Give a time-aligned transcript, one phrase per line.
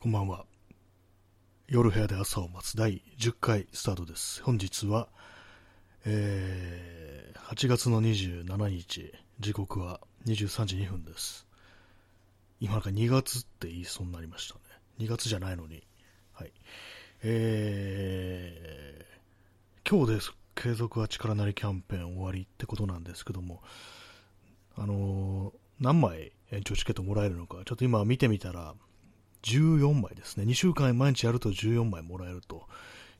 [0.00, 0.44] こんばんは。
[1.66, 4.40] 夜部屋で朝を待つ第10回スタートです。
[4.44, 5.08] 本日は、
[6.04, 11.48] えー、8月の27日、時刻は23時2分です。
[12.60, 14.60] 今なんか2月って言いそうになりましたね。
[15.00, 15.82] 2月じゃないのに。
[16.32, 16.52] はい。
[17.24, 20.32] えー、今日です。
[20.54, 23.64] 継続は力なりキャンペーン終わりってことなんですけども、
[24.76, 28.76] あのー、何枚延長チケットもらえるのか、ちょっと今見てみたら、
[29.48, 30.44] 14枚ですね。
[30.44, 32.66] 2週間毎日やると14枚もらえると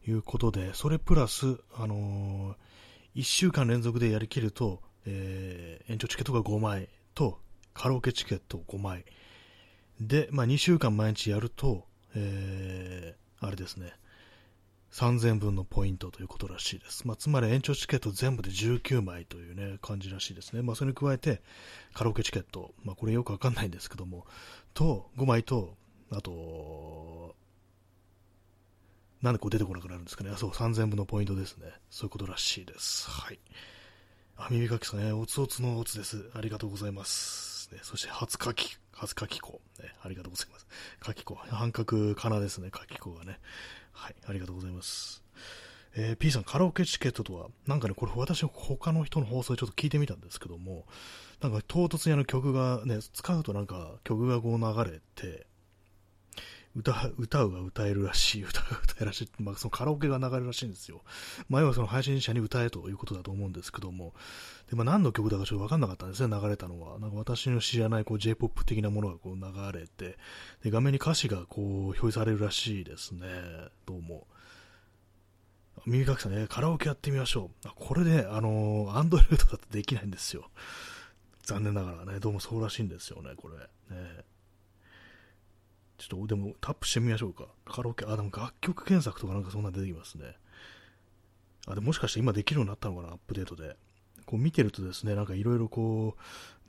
[0.07, 7.39] いうことで、それプラス、あのー、1週間連続でやりきると、えー、延長チケットが5枚と、
[7.73, 9.05] カラオケチケット5枚。
[10.01, 13.93] で、まあ、2週間毎日やると、えー、あれですね、
[14.93, 17.07] 3000分のポイントということらしいです。
[17.07, 20.63] まあ、つまり延長チケット全部で19枚というね、感じらしいですね。
[20.63, 21.41] まあ、それに加えて、
[21.95, 24.27] カラオケチケット、まあ、これよくわかんないんですけども、
[24.75, 25.77] と、5枚と、
[26.11, 27.35] あと、
[29.23, 30.31] なんでこう出てこなくなるんですかね。
[30.31, 31.67] あそう、3000分のポイントですね。
[31.91, 33.11] そういうことらしいです。
[33.11, 33.39] はい。
[34.37, 36.31] あ、耳かきさんね、おつおつのおつです。
[36.35, 37.71] ありがとうございます。
[37.73, 39.61] ね、そして、初かき、初かき子。
[39.81, 40.67] ね、ありがとうございます。
[41.01, 41.35] かき子。
[41.35, 43.41] 半角かなですね、かき子がね。
[43.93, 45.25] はい、ありがとうございます。
[45.97, 50.87] えー、P さん、カラオケチケットとは、なんかね、これ私、他の人の放送でちょっと聞いてみたんですけども、
[51.41, 55.48] なんか唐突にあの曲がね、使うとなんか曲がこう流れて、
[56.79, 61.03] 歌、歌うが歌えるらしい、歌が歌えるらしい、まあ、そのカラオケが流れるらしいんですよ。
[61.49, 64.15] 前はその配信者に歌えということだと思うんですけども、
[64.71, 66.99] でまあ、何の曲だかちょっとわかんなかったんですね、流れたのは。
[66.99, 70.19] なんか私の知らないこう J-POP 的なものがこう流れて、
[70.63, 73.27] で画面に歌詞がこう表示されるらしいですね、
[73.87, 74.27] どうも。
[75.87, 77.69] 耳かきさんね、カラオケやってみましょう。
[77.75, 80.51] これで、あのー、アンドロイドだとできないんですよ。
[81.45, 83.57] 残念ながらね、どうもそうらしいんですよね、これ。
[83.97, 84.25] ね
[85.99, 87.47] ちょっとでもタップしてみましょうか。
[87.67, 90.37] カラオケ、あ、でも楽曲検索とかなんかそんな出てきますね。
[91.67, 93.77] あ、でもしかして今できるようになったのかな、アップデートで。
[94.25, 96.21] こう見てるとですね、なんかいろいろこう、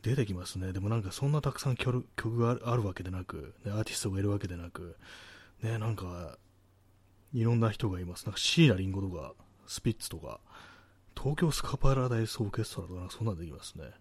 [0.02, 0.74] 出てきますね。
[0.74, 2.04] でもなんかそんなたくさん曲
[2.40, 4.98] があるわけでなく、ね、アーティストがいるわけでなく、
[5.62, 6.38] ね、なんか、
[7.34, 8.26] いろんな人がいます。
[8.26, 9.34] なんか椎名林檎とか、
[9.68, 10.40] スピッツとか、
[11.16, 13.92] 東京スカパラダイスオーケストラとか、そんなのできますね。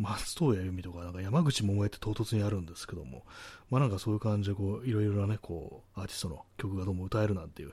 [0.00, 3.24] 松任谷由実とか、なんか山口百恵って唐突にあるんですけども、
[3.70, 7.72] まあなんかそういう感じでこう、いろいろなね、こう、アーティストの曲がどうも歌えるなんていう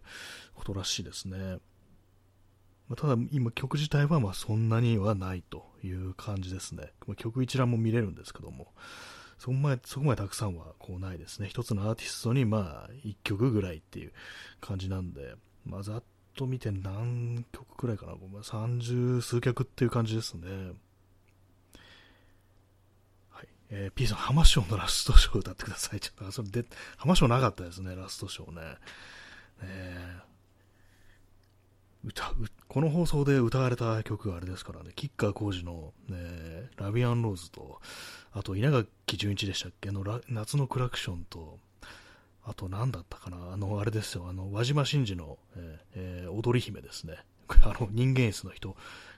[0.53, 1.59] ことらしいですね。
[2.89, 6.91] まあ、ただ今曲自体はまあそんなにはないという感じですね。
[7.05, 8.73] まあ、曲一覧も見れるんですけども、
[9.37, 11.47] そこまで、そこまでたくさんはこうないですね。
[11.47, 14.11] 一つのアーティストにまあ一曲ぐらいっていう
[14.59, 16.03] 感じなんで、まあざっ
[16.35, 20.47] と見て何曲くらいかな、30数曲っていう感じですね。
[23.69, 25.99] えー、P さん、浜章のラストショー歌ってください。
[25.99, 26.65] ちょっと、それで、
[26.97, 28.61] 浜章なかったですね、ラストショーね。
[29.61, 30.27] ね
[32.03, 37.81] 歌うこの放送で歌われた曲があれですからね、吉川晃司の、ね、ラビアンローズと、
[38.31, 39.91] あと稲垣潤一でしたっけ？
[39.91, 41.59] の夏のクラクションと、
[42.45, 47.17] あと何だったかな、あの、あれですよ、あの、輪島真司の、えーえー、踊り姫ですね。
[47.61, 48.75] あの、人間椅子の人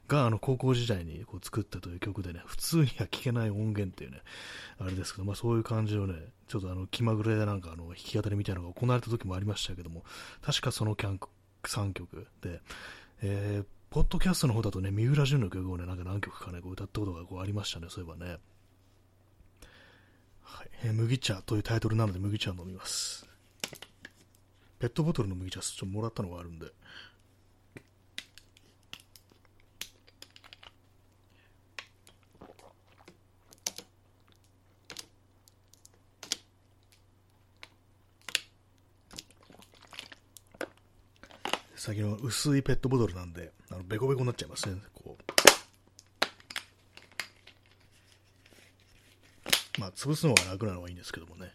[0.07, 4.21] が、あの、高校時代にこう作ったという曲でね、普通には聴けない音源っていうね、
[4.79, 6.15] あれですけど、まあそういう感じをね、
[6.47, 10.03] ちょっとあの、気まぐれでなんかあの、弾き語りみたいなのが行われた時もありましたけども、
[10.41, 11.19] 確かそのキャン
[11.63, 12.61] 3曲で、
[13.21, 18.37] えー、ポッドキャストの方だとね、三浦淳の曲をね、なんか何曲かね、こう歌ったことがこうありましたね、そういえばね。
[20.41, 23.25] はい、えー、麦茶というタイトルなので麦茶飲みます。
[24.79, 26.67] ペットボトルの麦茶、ちょっともらったのがあるんで、
[41.79, 44.75] 先の薄いペットボトルなんで、あのベコベコになっちゃいますね。
[44.93, 45.23] こう
[49.79, 51.53] まあ、潰すのが楽なのはいいんですけどもね。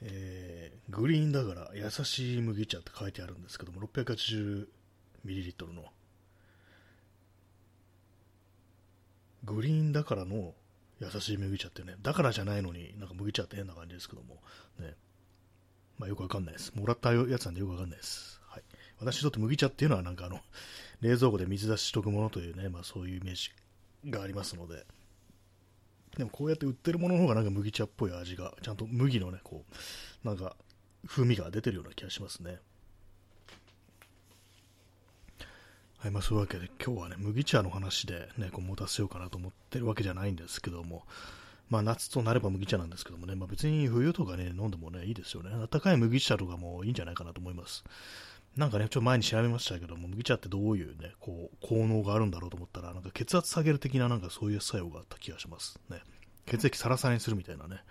[0.00, 4.66] えー、グリーンだから優しい麦茶って書いてあるんですけども、680ml
[5.74, 5.84] の。
[9.44, 10.54] グリーンだからの
[11.00, 14.36] 優しい麦茶ってね、だからじゃないのになんか麦茶って変な感じですけども、
[14.80, 14.94] ね。
[15.98, 16.72] まあよくわかんないです。
[16.74, 18.41] もらったやつなんでよくわかんないです。
[19.02, 20.40] 私にとって麦茶っていうのはなんかあの、
[21.00, 23.50] 冷蔵庫で水出ししとくものというね、まあそういうイメージ
[24.08, 24.84] がありますので、
[26.16, 29.64] でもこうやって売ってるものの方がなんか麦茶っぽい味が、ちゃんと麦のね、こ
[30.24, 30.56] う、なんか
[31.06, 32.58] 風味が出てるような気がしますね。
[35.98, 41.04] はい、まあそういうわけで今日はね、麦茶の話でね、こう持たせようかなと思ってるわけじゃないんですけども、
[41.70, 45.50] まあ夏となれば麦茶なんですけどもね、まあ別に冬とかね、飲んでもね、いいですよね。
[45.50, 47.84] 暖かい麦茶とかもいいんじゃないかなと思います。
[48.56, 56.00] なんかね、ちょっと前に調べましたけども、麦茶ってどういうね、こう、効能があるんだろうと思ったら、なんか血圧下げる的ななんかそういう作用があった気がしますね。
[56.46, 57.82] 血液サラサラにするみたいなね。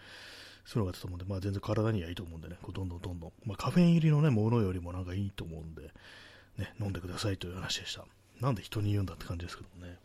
[0.65, 5.91] そういうのがあったと思うんで、まあ全然体にはいいと思うんでね、こうどんどんどんどん、まあカフェイン入りのね、ものよりもなんかいいと思うんで、
[6.57, 8.05] ね、飲んでくださいという話でした。
[8.39, 9.97] なんで人に言うんだって感じですけどもね。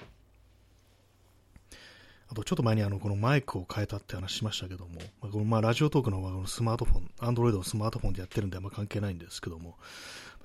[2.28, 9.76] あとちょっと前にあのこのマイクを変えたって話しましたけども、まあ、このまあラジオトークのこのスマートフォン、アンドロイドのスマートフォンでやってるんであんま関係ないんですけども、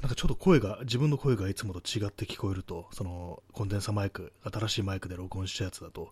[0.01, 6.11] なんかちょっと声が、自分の声がいつもと違って聞こえると、そのコンデンサマイク、新しいマイクで録音したやつだと、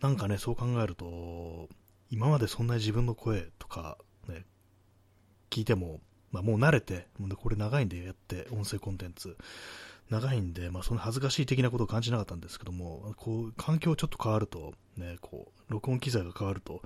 [0.00, 1.68] なんかね、そう考えると、
[2.08, 4.44] 今までそんなに自分の声とか、ね、
[5.50, 6.00] 聞いても、
[6.30, 9.36] まあ、もう慣れて、これ長いんでやって、音声コンテンツ。
[10.10, 16.82] 長いんで、まあ、その恥ずかしい的なことを感じなかったんですけども、こう、環境ちょっと変わると、ね、こう、録音機材が変わると、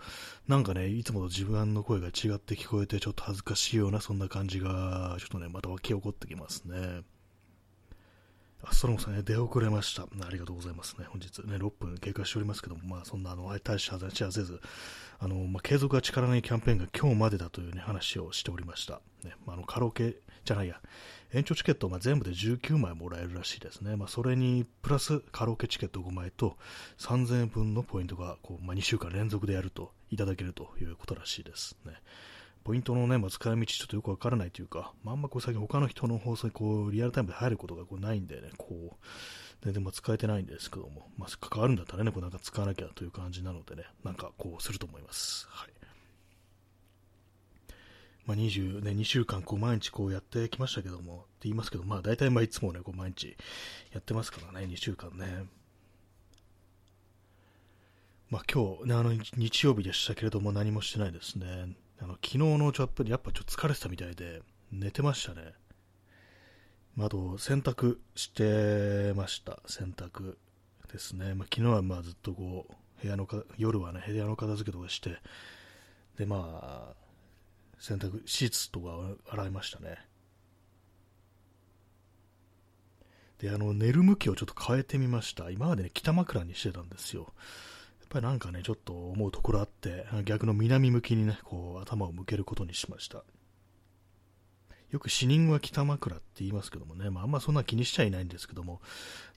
[0.48, 7.02] なんかね、いつもと自分の声が違って聞こえて、ちょっと恥ずかしいような、そんな感じが、ちょっとね、また湧き起こってきますね。
[8.62, 10.02] あ、ストロンさんね、出遅れました。
[10.02, 11.06] ありがとうございますね。
[11.08, 14.60] 本日ね、6分経過しておりますけども、まあ、そんな、あの、大した話はせず、
[15.18, 19.00] あの、まあ、継続が力のいいキャンペーンが今日までだというね、話をしておりました。
[19.24, 20.16] ね、まあ、あの、カラオケ
[20.50, 20.80] じゃないや、
[21.32, 23.94] 延長チケット、まあ、全部で19枚もらえるらしいですね。
[23.94, 26.56] まあ、それに、プラスカラオケチケット5枚と
[26.98, 31.92] 3000円分のポイントがこう、まあ、2週間連続でやるといただけるということらしいですね。
[32.64, 38.96] ポイントのね、まあ、使い道ちょっとよくわからないというか、まあ、あんまこう最近他の人の放送にこうリアルタイムで入ることがこうないんでね、こう、
[39.62, 45.46] 全然ま使えてないんですけども、まあ、関わるんだったらね、こうなんか使わなきゃという感じなのでね、なんかこうすると思います。
[45.48, 45.79] はい。
[48.30, 53.36] まあ、20ね、2週間こう毎日こうやってきましたけども、って言いますけど、まあ大体まあいつもね、こう毎日
[53.92, 55.46] やってますからね、2週間ね。
[58.28, 61.74] まあ今日ね、あの日曜日でしたけれども何もしてないですね。
[62.00, 65.52] あの昨日のちょっとやっぱちょっと疲れてたみたいで、寝てましたね。
[66.94, 69.58] まあ、あと洗濯してました。
[69.66, 70.36] 洗濯
[70.92, 71.34] ですね。
[71.34, 75.18] まあ、昨日はまあずっとこう、部屋のか、夜はね、部屋の片付けとかして、
[76.16, 77.09] でまあ、
[77.80, 79.98] 洗濯、シーツとか洗いましたね。
[83.38, 85.50] で、あの、寝る向きをちょっと変えてみました。
[85.50, 87.22] 今までね、北枕にしてたんですよ。
[87.22, 93.24] やっぱりなんかね、ちょっと思うところあって、逆の南向きにね、こう、頭を向けることにしました。
[94.90, 98.82] よく死人は北枕って言いますけどもね、まあ、あんまそんな気にしちゃいないんですけども、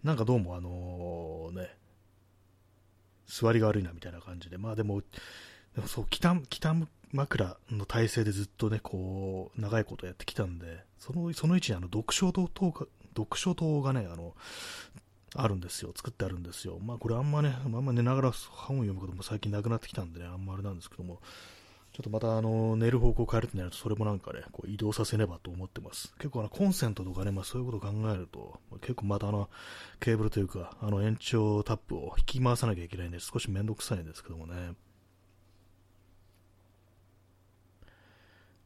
[0.03, 1.69] なんかどうもあのね、
[3.27, 5.01] 座りが悪いなみたいな感じで、まあでも、
[5.75, 6.75] でもそう、北、北
[7.13, 14.33] 枕の体勢でずっとね、こう、長いことやってきたんで、その、その位置にあの、読書灯が、読書灯がね、あの、
[15.35, 15.91] あるんですよ。
[15.95, 16.79] 作ってあるんですよ。
[16.79, 21.21] まあこれあんまね、あんま寝ながら本を読むことも最近なくなってきたんでね、あんまあれなんですけども、
[21.93, 26.13] ちょっとまたあの、寝る方向を変えるとなると、それもなんかね、こう移動させねばと思ってます。
[26.17, 29.49] 結構あの、コンセントとかね、まあそういうことを考えると、結構またあの、
[29.99, 34.75] ケーブルというか、あの延長タップを引き回さなきゃいけないんで、少しめんどくさいんですけどもね。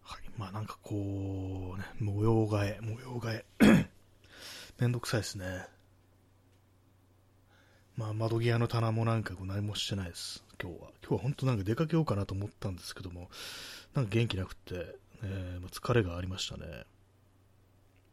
[0.04, 0.27] はい。
[0.38, 3.90] まあなんかこう、ね、模様替え、模様替え。
[4.80, 5.68] めんどくさいですね。
[7.96, 10.44] まあ窓際の棚もなんかこう何もしてないです。
[10.62, 10.92] 今日は。
[11.02, 13.30] 今日は本当なんか出かけようかなと思ったんですけども、
[13.96, 16.86] なんか元気なくて、えー、まあ、疲れがありましたね。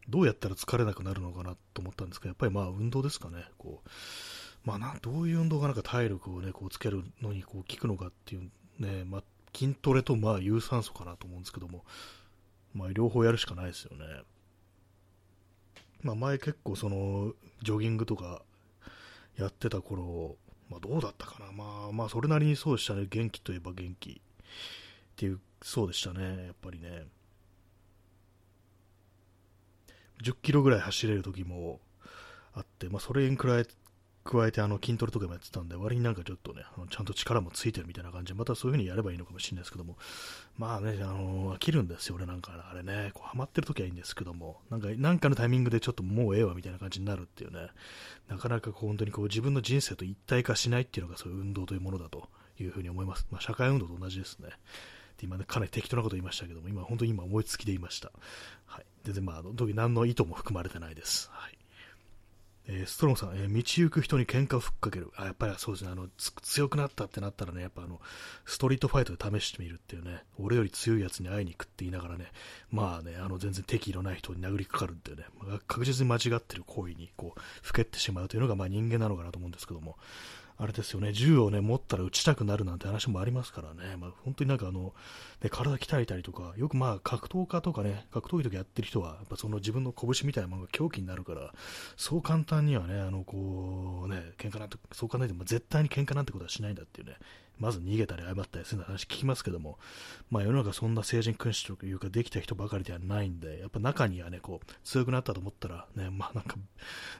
[0.08, 3.44] どうやったら疲れなくなるのかなと思ったんですけど、やっぱりまあ運動ですかね。
[3.58, 3.88] こう
[4.64, 9.04] まあ、どういう運動がなんか体力をね、こうつけるのにこう効くのかっていうね、
[9.54, 11.84] 筋トレとまあ有酸素かなと思うんですけども、
[12.74, 14.04] まあ両方やるしかないですよね。
[16.02, 17.32] まあ前結構その、
[17.62, 18.42] ジョギングとか
[19.36, 20.36] やってた頃、
[20.68, 21.52] まあどうだったかな。
[21.52, 23.06] まあまあそれなりにそうでしたね。
[23.08, 24.14] 元気といえば元気っ
[25.16, 26.46] ていう、そうでしたね。
[26.46, 27.06] やっぱりね。
[30.22, 31.80] 10キロぐらい走れる時も
[32.52, 33.66] あって、まあそれに比べ
[34.24, 39.98] 加えてあの筋トレとかもやってたんで、割になんかちょっとね、あのちゃんと力もついてるみたいな感じで、またそういう風にやればいいのかもしれないですけども、
[40.56, 47.68] まあね、あの飽きるんですよ、俺なんかあれね、こうハマってる時はいいんですけども、なんか、なんかのタイミングでちょっともうええわみたいな感じになるっていうね、
[48.28, 52.28] なかなかこう本当にこう自分の人生と一体化しないっていうのがそういう運動というものだと
[52.58, 53.26] いうふうに思います。
[53.30, 54.48] まあ、社会運動と同じですね。
[55.18, 58.10] で今ね、かなり適当なこと言いましたけども、今本当に今思いつきで言いました。
[58.66, 58.86] はい。
[59.04, 61.28] 全然まあ、時何の意図も含まれてないです。
[61.30, 61.58] はい。
[62.66, 65.10] えー、ストロンさん、えー、道行く人に喧嘩をふっかける。
[65.16, 66.08] あ、やっぱりそうですね、あの、
[66.42, 68.00] 強くなったってなったらね、やっぱあの、
[68.46, 72.32] ストリートファイトで試してみるっていうね、俺より強いやつに会いに行くって言いながらね、
[72.70, 79.96] まあね、あの、全然敵意のない人に殴りかかるっていうね、まあ、確実に間違ってる行為に、こう、ふけってしまうというのが、まあ人間なのかなと思うんですけども、
[80.56, 84.94] あれですよね、銃をね、持ったら撃ちたくなるなんて話もありますからね、まあ、本当になんかあの、
[85.42, 91.52] ね、体鍛えたりとか、よくまあ格闘家とかね、格闘技とかやってる人は、やっぱその自分の拳みたいなものが狂気になるから、
[91.96, 97.16] そう簡単にはね、あの、こう、ね、喧嘩なんて、そう考えても、絶対に喧嘩なんてことはしないんだっていうね、
[97.58, 99.78] まず逃げたり謝ったりするような話聞きますけども、
[100.30, 106.56] まあ世の中そんな成人君主というかできた人ばかりではないんで、やっぱ中にはね、こう、強くなったと思ったらね、まあなんか、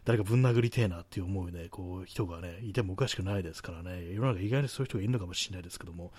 [0.05, 6.13] 誰かぶん殴りてえなっていう思うね、こう、人がね、いてもおかしくないですからね、世の中意外にそういう人がいるのかもしれないですけども、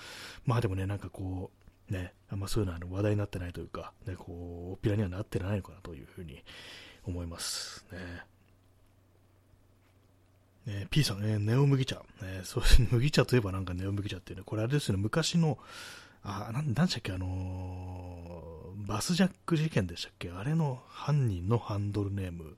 [0.46, 1.52] まあでもね、なんかこ
[1.90, 6.44] う、ね、あんまそういうのは話題になってないというか、ね、こう、おっぴらにはなってないのかなというふうに
[7.04, 8.26] 思いますね。
[10.68, 15.60] え、P さん、えー、ネオ麦茶、えー、そう 麦茶といえばなんかネオ麦茶っていうね、これあれですよね、昔の、
[16.24, 22.58] あ、なん、なんしたっけ、あのー、バスジャック事件でしたっけあれの犯人のハンドルネーム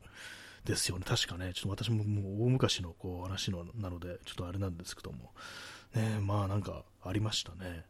[0.64, 1.06] ですよね。
[1.06, 5.34] 確かね、ちょっと私ももう大昔のこう話のなので、ちょっとあれなんですけども。
[5.96, 7.86] ねまあなんかありましたね。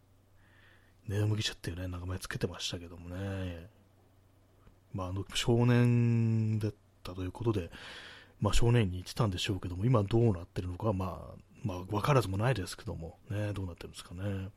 [1.08, 3.70] ネオ麦茶っていうね、名前つけてましたけどもね。
[4.94, 7.72] まああの少年だったということで、
[8.40, 14.50] まあ、少年院に行ってたんでしょうけども、今どうなってるのか、まあ、まあ、分からずもないですけども、ね、どうなってるんですかね。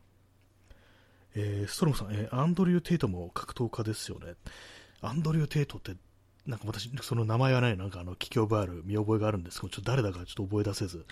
[1.34, 4.34] えー、ストロムさん、えー、アンドリュー・テイトも格闘家ですよね。
[5.00, 5.94] アンドリュー・テイトって、
[6.46, 11.06] なんか私、その名前はない、なんかあの、聞き覚えある、見覚えがあるんですけど、ちょっと誰だかちょっと覚え出せず、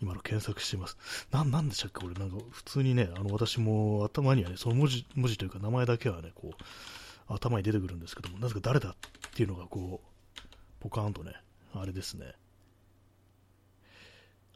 [0.00, 0.96] 今の検索しています。
[1.30, 8.94] な、なんでしたっけこれ、なんか普通にね、あの、私も頭にはね、その文字、文字というか名前だけはね、こう、頭に出てくるんですけども、なぜか誰だっ
[9.34, 10.42] ていうのがこう、
[10.80, 11.34] ポカーンとね、
[11.74, 12.32] あれですね。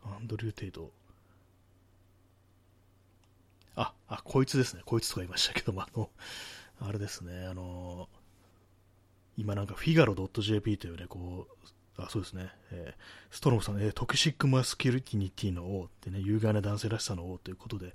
[0.04, 0.90] アンドリュー・テイト。
[3.76, 4.83] あ、あ、こいつですね。
[4.85, 6.11] こいつとか言いましたけども、あの、
[6.81, 8.09] あれですね、あの、
[9.37, 17.95] 今なんか、フィガロ .jp というね、こう、あ、そうですね、えー、ストロムさん、えー、 Toxic Masculinity の王ってね、有害な男性らしさの王ということで、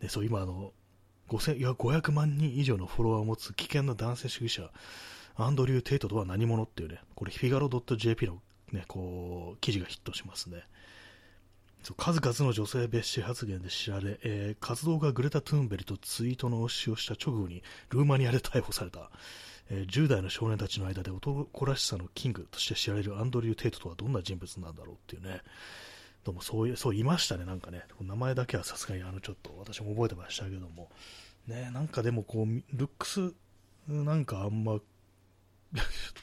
[0.00, 0.72] ね、そう、今あの、
[1.28, 4.70] 5000いや500万人以上のフォロワーを持つ危険な男性主義者、
[5.36, 8.40] アンドリュー・テイトとは何者っていうね、これ、フィガロ .jp の
[8.72, 10.64] ね、こう、記事がヒットしますね。
[11.96, 19.10] 数々の女性蔑視発言で知られ、えー、活動がグレタ・トゥーンベリとツイートの応酬をした直後にルーマニアで逮捕された、
[19.68, 25.40] えー、10代の少年たちの間で男らしさのキングとして知られるアンドリュー・テイトとはどんな人物なんだろうっていうね、
[26.22, 30.88] どうもそういう、そういましたね、なんかね、名前だけはさすがにあのちょっと私も覚えてましたけども、
[31.48, 33.32] ね、なんかでもこう、ルックス
[33.88, 34.78] なんかあんま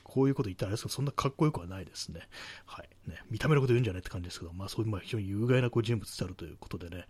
[0.04, 2.22] こういうこと言ったらあれですけど、そんなかっこよくはないですね。
[2.66, 2.90] はい。
[3.10, 7.06] ね、見た目のこと言うんじゃないって感じですけど、まあそういう、まあ非常に有害なこう人物であるということでね、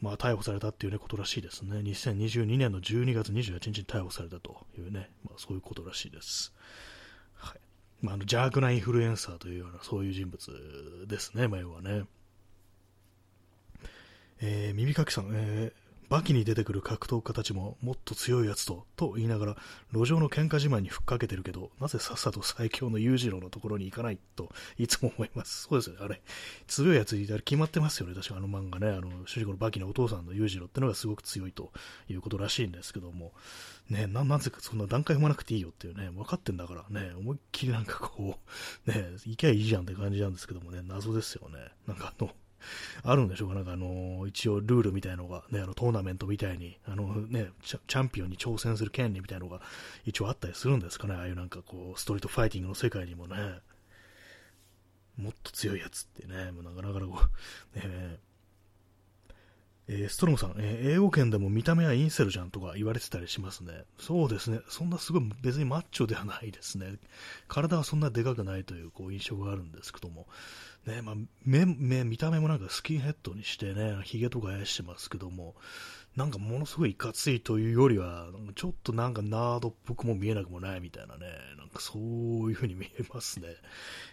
[0.00, 1.78] まあ逮捕されたっていうね、ことらしいですね。
[1.78, 6.52] 2022年の12月28日に逮捕されたというね、まあそういうことらしいです。
[7.34, 7.60] はい。
[8.00, 12.04] まああの、邪悪なインフルエンサーというような、そういう人物ですね、前はね。
[14.42, 15.79] えー、耳かきさん、えー、
[16.10, 19.56] バキに出てくる格闘家たちももっと強いやつと、と言いながら、
[19.92, 25.68] 路上の喧嘩自慢にふっかけてるけど、なぜさっさと最強の裕次郎のところに行かないと、いつも思います。
[25.68, 26.20] そうですよね、あれ。
[26.66, 28.88] 強いやついたら決まってますよね、確かあの漫画ね。
[28.88, 31.70] あの、主人公のバキのお父さんの裕次郎ってのがすごく強いと
[32.08, 33.32] いうことらしいんですけども、
[33.88, 38.36] ね、な、なぜかそんな段階踏まなくていいよっていうね、分かってんだからね、思いっきりなんかこ
[38.86, 41.58] う、ね、行けばいいじゃんって感じなんですけどもね、謎ですよね。
[41.86, 42.32] なんかあの、
[43.02, 49.60] あるんでしょうか、なんかあの一応ルールみたいなのが、ね、あのトーナメントみたいにあの、ねチャンピオンに挑戦する権利みたいなのが
[50.04, 53.36] 一応あったりするんですかね、ああいうなんかこうストリートファイティングの世界にもね、
[55.16, 57.20] もっと強いやつってね、もうなかなかこ
[57.74, 58.18] う、ね、
[59.88, 63.72] えー、ストロムさん、えー、英語圏でも見た目はインセルじゃんとか言われてたりしますね。
[63.98, 64.60] そうですね。
[64.68, 66.94] そんなすごい別にマッチョではないですね。
[67.48, 70.28] 体はそんなでかくないというこう印象があるんですけども。
[70.86, 75.54] ね、まあ、目、目、見た目もなんかスキンヘッドにしてね、髭とか生やしてますけども、
[76.16, 82.02] なんかものすごいいかついというよりは、ちょっとなんかナードっぽくも見えなくもないみたいなね、なんかそう
[82.50, 83.48] いう風に見えますね。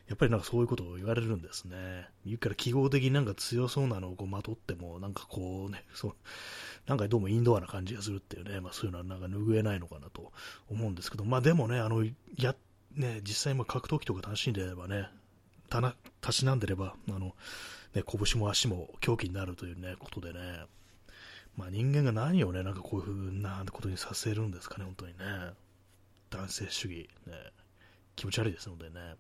[0.07, 2.07] やっぱりなんかそういうことを言われるんですね。
[2.25, 6.15] 言うから記号的になんか強そうなのをこうまとっても、なんかこうね、そう、
[6.85, 10.31] なんかどうもインドアな感じがするっていうね、まあそういうのはなんか拭えないのかなと
[10.69, 12.05] 思うんですけど、まあでもね、あの、
[12.37, 12.55] や、
[12.91, 15.09] ね、実際ま格闘技とか楽しんでればね、
[15.69, 17.35] たな、たしなんでれば、あの、
[17.93, 20.39] ね、拳も足も狂気になるというね、ことでね、
[21.55, 25.23] まあ人間が何をね、なんかこういうふうなことにさせるんですかね、本当にね。
[26.29, 27.33] 男性主義、ね、
[28.15, 29.15] 気持ち悪いですのでね。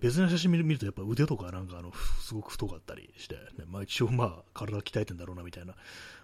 [0.00, 5.74] 別の写真見ると、やっぱ腕とかなんかあの、すごく太かったりして、ね、まあ一応まあ体鍛えてんだろうなみたいな。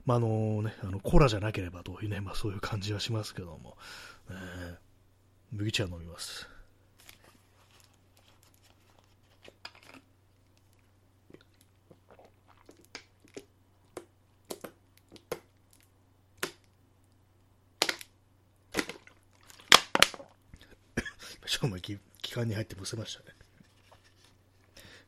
[0.04, 3.76] まああのね、あの、コラじゃなければというね、まあそういう感じはしますけども、
[4.28, 4.37] ね、
[5.52, 6.49] 麦茶飲みます。
[21.57, 21.99] しかも気
[22.35, 23.35] 管に入ってむせましたね。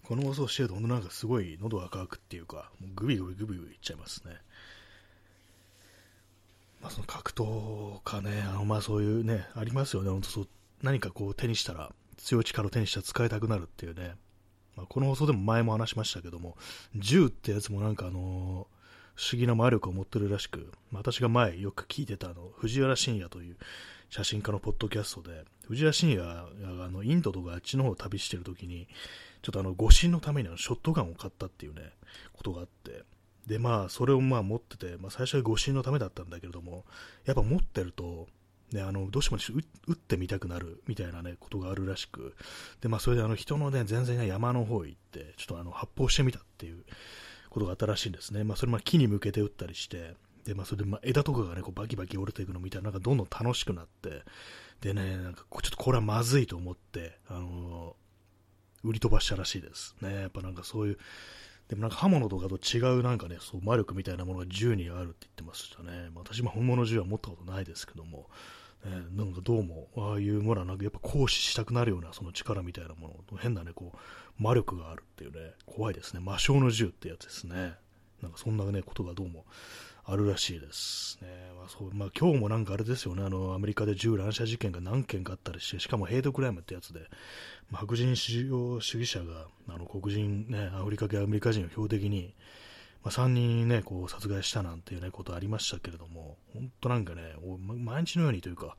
[0.02, 4.32] この放送してると、ほんとなんかすごい喉が渇くっていうか、もうグビグビグビグビいっちゃいますね。
[6.80, 10.48] まあ、その格闘かね、あのまあそういうね、ありますよね、本当そう、
[10.82, 14.14] 何かこう手にしたら、強い力を手にしたら使いたくなるっていうね、
[14.74, 16.56] まあ、この放送でも前も話しましたけども、
[16.96, 18.22] 銃ってやつもなんかあのー、
[19.16, 23.58] 不思議な魔力を持ってるらしく、私が前よく聞いてたあの、藤原信也という
[24.10, 26.46] 写真家のポッドキャストで、藤原信也が
[26.84, 28.88] あのインドとかあっちの方を旅してる時に、
[29.42, 31.92] ちょっとあの、護身のためにあのショットガンを買ったっていうね、
[32.32, 33.04] ことがあって、
[33.46, 36.84] で、まあ、それをまあ持ってて、まあ、最初は護身のためだったんだけれども、
[37.24, 38.28] やっぱ持ってると、
[38.72, 42.34] ね、あの、どうしても撃ってみたくなるみたいなね、ことがあるらしく、
[42.82, 46.84] で、まあ、それであの、人のね、全然山の方へ行って、ちょっとあの、発砲してみたっていう
[47.48, 48.44] ことがあったらしいんですね。
[48.44, 54.22] まあ、それまあ、木に向けて撃ったりして、で、まあ、それでまあ、枝とかがね、こうバキバキ折れていくのみたいな、なんかどんどん楽しくなって、
[54.80, 57.96] でね、なんかちょっとこれはまずいと思って、あの
[58.84, 60.14] 売り飛ばしたらしいですね。
[60.22, 60.98] やっぱなんかそういう、
[61.68, 66.10] でもなんか刃物とかと違うなんかね、そう魔力みたいなものが銃にあるって言ってましたね。
[66.14, 68.30] まあ、私も本物銃は持ったことないですけども、
[68.84, 76.20] ね、なんかどうも、ああいうものはなんかやっぱ行使したくなるようなその力みたいなもの、変なね、こう、魔力があるっていうね、怖いですね。
[76.20, 77.74] 魔性の銃ってやつですね。
[78.22, 79.44] なんかそんなね、ことがどうも
[80.10, 81.28] あるらしいですね。
[81.54, 87.00] まあそうまあ、今日もなんかあれですよね、あのアメリカで銃乱射事件が何件かあったりして、しかもヘイトクライムってやつで、
[87.70, 92.34] まあ、白人主義主義者があの黒人、ね、アフリカ系アメリカ人を標的に、
[93.04, 98.78] まあ、3人ね、こう殺害したなんていうね、ことありましたけれども、本当なんかね、毎日のようにというか、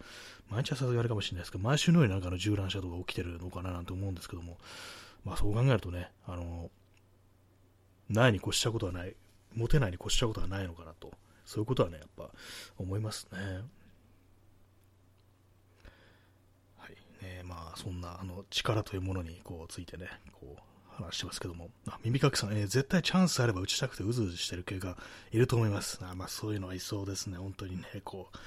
[0.49, 4.57] 毎日はさすがあれかもしれないですけど、毎週のようになんかの銃乱射とか起きてるのかななんて思うんですけども、
[5.23, 6.71] まあそう考えるとね、あの、
[8.09, 9.15] ないに越したことはない、
[9.55, 11.11] 持てないに越したことはないのかなと、
[11.45, 12.29] そういうことはね、やっぱ
[12.77, 13.37] 思いますね。
[16.77, 16.91] はい。
[17.23, 24.97] ねまあ、そんな、あの、力というものに、こう、ついてね、こう、話してますけども、あ耳かきさん、えー、絶対チャンスあれば打ちたくてうずうずしてる系が
[25.31, 25.99] いると思います。
[26.01, 28.37] あまあ、そういうのはいそうですね、本当にね、こう、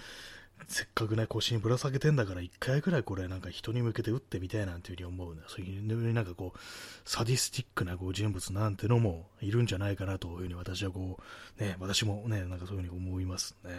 [0.68, 5.42] せっかくね、腰にぶら下げてんだから、一回ぐらいこれ、なんか人に向けて打ってみたいなんていうふうに思うね。
[5.46, 6.58] そういうなんかこう、
[7.04, 11.18] サディスティックなこう人物なんてのもいるんじゃないかなというふうに私はこ
[11.58, 13.70] う、ね、私もね、なんかそういうふうに思いますね。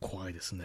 [0.00, 0.64] 怖いですね。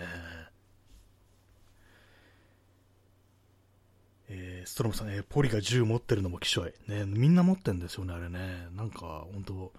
[4.31, 6.73] えー、ストロムさん、えー、ポリが銃持ってるのもきしょい。
[6.87, 8.67] ね、みんな持ってんですよね、あれね。
[8.75, 9.73] なんか、本当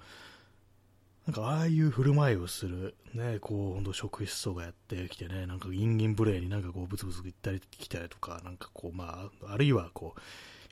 [1.30, 10.20] なんかああいう振る舞いをする、ね、こう、ほんと職質層がやってきてね、なんかインギン無礼になんかこう、ブツブツ言ったり来たりとか、なんかこう、まあ、あるいはこう、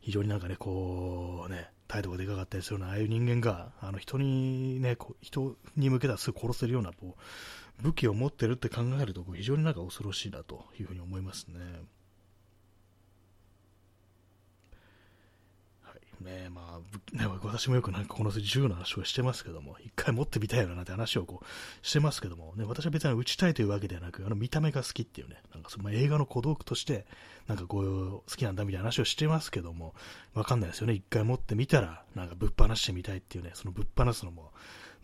[0.03, 11.61] 非常になんかね、こう、ね、態度がでかかったりするような、ああいう人間が、あの、人にね、こう人に向けたらすぐ殺せるような、こう、武器を持ってるって考えると、非常になんか恐ろしいなというふうに思いますね。
[16.21, 27.07] ね、まあ、ね、私もよくなんかこの銃の話をしてますけども、一回持ってみたいよなって話をこうしてますけども、ね、私は別に撃ちたいというわけではなく、あの見た目が好きっていうね、なんかその映画の小道具として、
[27.47, 29.95] なんかこう好きなんだみたいな話をしてますけども、
[30.35, 30.95] わかんないですよね。
[30.95, 34.53] 一回持ってみたら、なんかぶっ放してみたいっていうね、そのぶっ放すのも、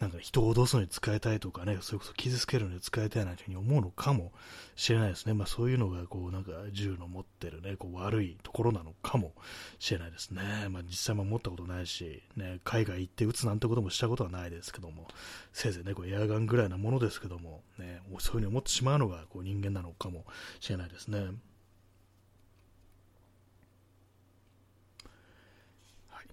[0.00, 4.32] なんか人を脅すのに使いたいとかね、それこそ傷つけるのに使いたいなんていうふうに思うのかも
[4.76, 5.34] しれないですね。
[5.34, 9.32] まあそういうのがこうなんか銃の持ってるね、こう悪いところなのかも
[9.78, 10.42] しれないですね。
[10.68, 15.06] まあ実際も持ったことないし、ね、海外行って撃つなんてこともしたことはないですけども、
[15.52, 20.24] せいぜいね、こうエアガンぐらいなものですけども、ね、そういうふうに思ってしまうのがこう人間なのかも
[20.60, 21.20] しれないですね。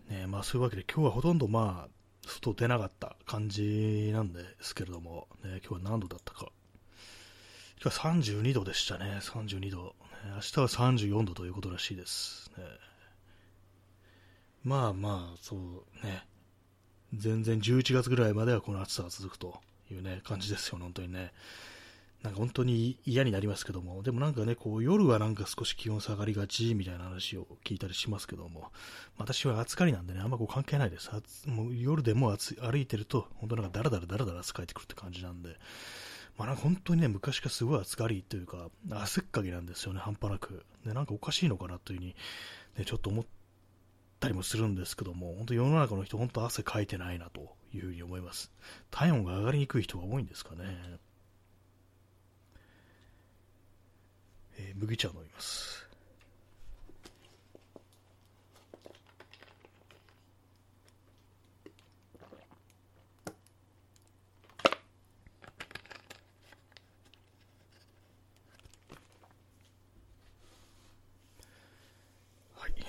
[0.10, 6.48] ねまあ、そういうわけで今日はほとんどまあ外出なかった感じなんですけれども、ね、今日は何度だったか。
[7.82, 9.96] 今日は32度でしたね、32度。
[10.36, 12.52] 明日は34度ということらしいです。
[12.58, 12.64] ね、
[14.64, 16.26] まあまあ、そうね。
[17.14, 19.60] 全然11月ぐらいまではこの暑さが続くと
[19.92, 21.34] いうね、感じですよ、本当にね。
[22.24, 28.72] なんか本当に嫌になりますけども、でもなんかね、こう夜はなんか少し気温下がりがちみたいな話を聞いたりしますけども、
[29.18, 31.10] 私は暑がりなんでね、あんまこう関係ないです。
[31.48, 35.58] もう夜でも歩いてると、本当なんかダラダラダラダラ汗かいてくるって感じなんで、
[36.38, 40.64] まあなんか本当にね、昔からすごい暑がりというか、汗っかきなんですよね、半端なく。
[40.86, 42.16] で、なんかおかしいのかなというふうに、
[42.78, 43.26] ね、ちょっと思っ
[44.20, 48.52] たりもするんですけども、本当世の中の人、本当汗かいてないなというふうに思います。
[48.92, 51.00] 体温が上がりにくい人が多いんですかね。
[54.58, 55.91] えー、麦茶を飲みます。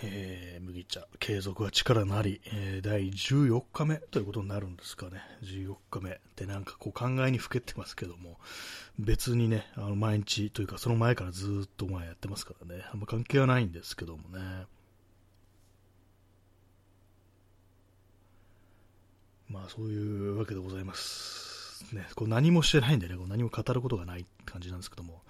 [0.05, 5.23] えー、麦茶、継続は力なり、えー、第14日目ということになるんですかね。
[5.45, 8.38] 14日目ってなんかこう考えにふけてますけども、
[8.99, 14.67] 別にね、あの毎日というかその前からずっと前やってますからね、あんま関係はないんですけどもね。
[19.49, 21.85] まあそういうわけでございます。
[21.93, 25.23] ね、こう何もしてないんでね、こう何も語ることがないって感じなんですけども、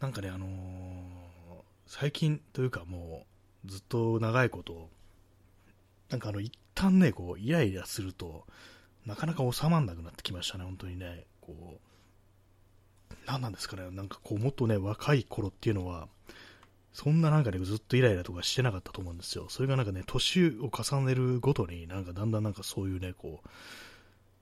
[0.00, 0.50] なんかね、あのー、
[1.86, 3.29] 最近というかもう、
[3.66, 4.88] ずっと長いこと、
[6.08, 8.46] なんかあの、一旦ね、こう、イライラすると、
[9.06, 11.24] なかなか収まんなくなってきましたね、本当にね。
[11.40, 11.78] こ
[13.10, 16.08] う、何なんですかね、なんかこう、もっとね、若い頃っていうのは、
[16.92, 19.46] そんななんかね、ずっとイライラとかしてなかったと思うんですよ。
[19.48, 23.48] それがなんかね、年を重ねるごとに、なんかだんだんなんかそういうね、こう、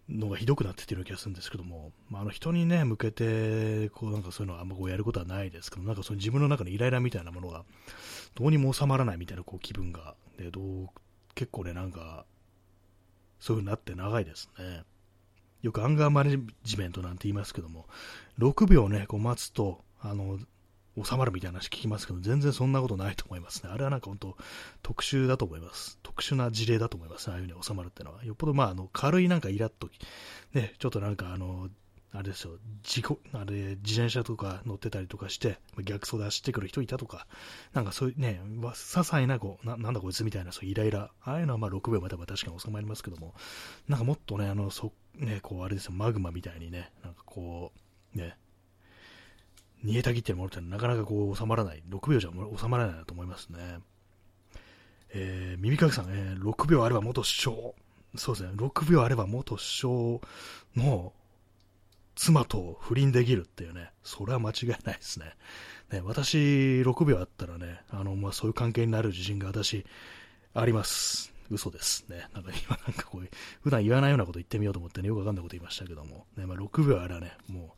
[0.09, 7.64] のがひどくなってってる気がするんですけども、まあ、あの人にね、向けて、こうなんかそういうのはあんまこうやることはないですけど、なんかその自分の中のイライラみたいなものが、
[8.35, 10.88] どうにも収まらないみたいなこう気分が、でどう
[11.35, 12.25] 結構ね、なんか、
[13.38, 14.83] そういう風になって長いですね。
[15.62, 17.87] よくアンガーマネジメントなんて言いますけども、
[18.38, 20.38] 6秒ね、こう待つと、あの、
[21.04, 23.70] 収まるみたいな話聞きますけど、全然そんなことないと思いますね。
[23.72, 24.37] あれはなんか本当、
[24.82, 25.98] 特殊だと思います。
[26.02, 28.24] 特殊な事例だと思います、ね、ああいうふうに収まるっていうのは。
[28.24, 29.88] よっぽど、まあ、あの、軽いなんかイラッと、
[30.52, 31.68] ね、ちょっとなんかあの、
[32.12, 37.26] あれですよ、事故、あれ、自転車とか乗ってたりとかして、逆走で走ってくる人いたとか、
[37.74, 43.34] なんかそういうね、些細な、こう、ななんだこいつみたいな、そういうイライラ、ああいうのはまあ6秒までは確かに収まりますけども、
[43.88, 47.72] なんかもっとね、あの、そ、ね、こう、あれですよ、マグマみたいにね、なんかこ
[48.14, 48.38] う、ね、
[49.82, 53.58] 煮えたぎってるものってなかなかこう収まらない、6秒じゃ収まらないなと思いますね。
[55.10, 57.56] えー、耳かきさん、えー、6秒あれば元首相、
[58.16, 60.20] そうですね、6秒あれば元首
[60.76, 61.12] 相の
[62.14, 65.36] 妻と不倫できるっていうね、それは間違いないですね。
[65.92, 66.36] ね私、
[66.82, 69.86] 6秒あったらね、あの、まあ、そういう関係になる自信が私、
[70.52, 71.32] あります。
[71.50, 72.28] 嘘ですね。
[72.34, 73.30] なんか今なんかこういう、
[73.62, 77.76] 普段言わないようなこと言ってみようと思ってね、よくわかんないこと言いましたけども、ね、まあ、6秒あればね、も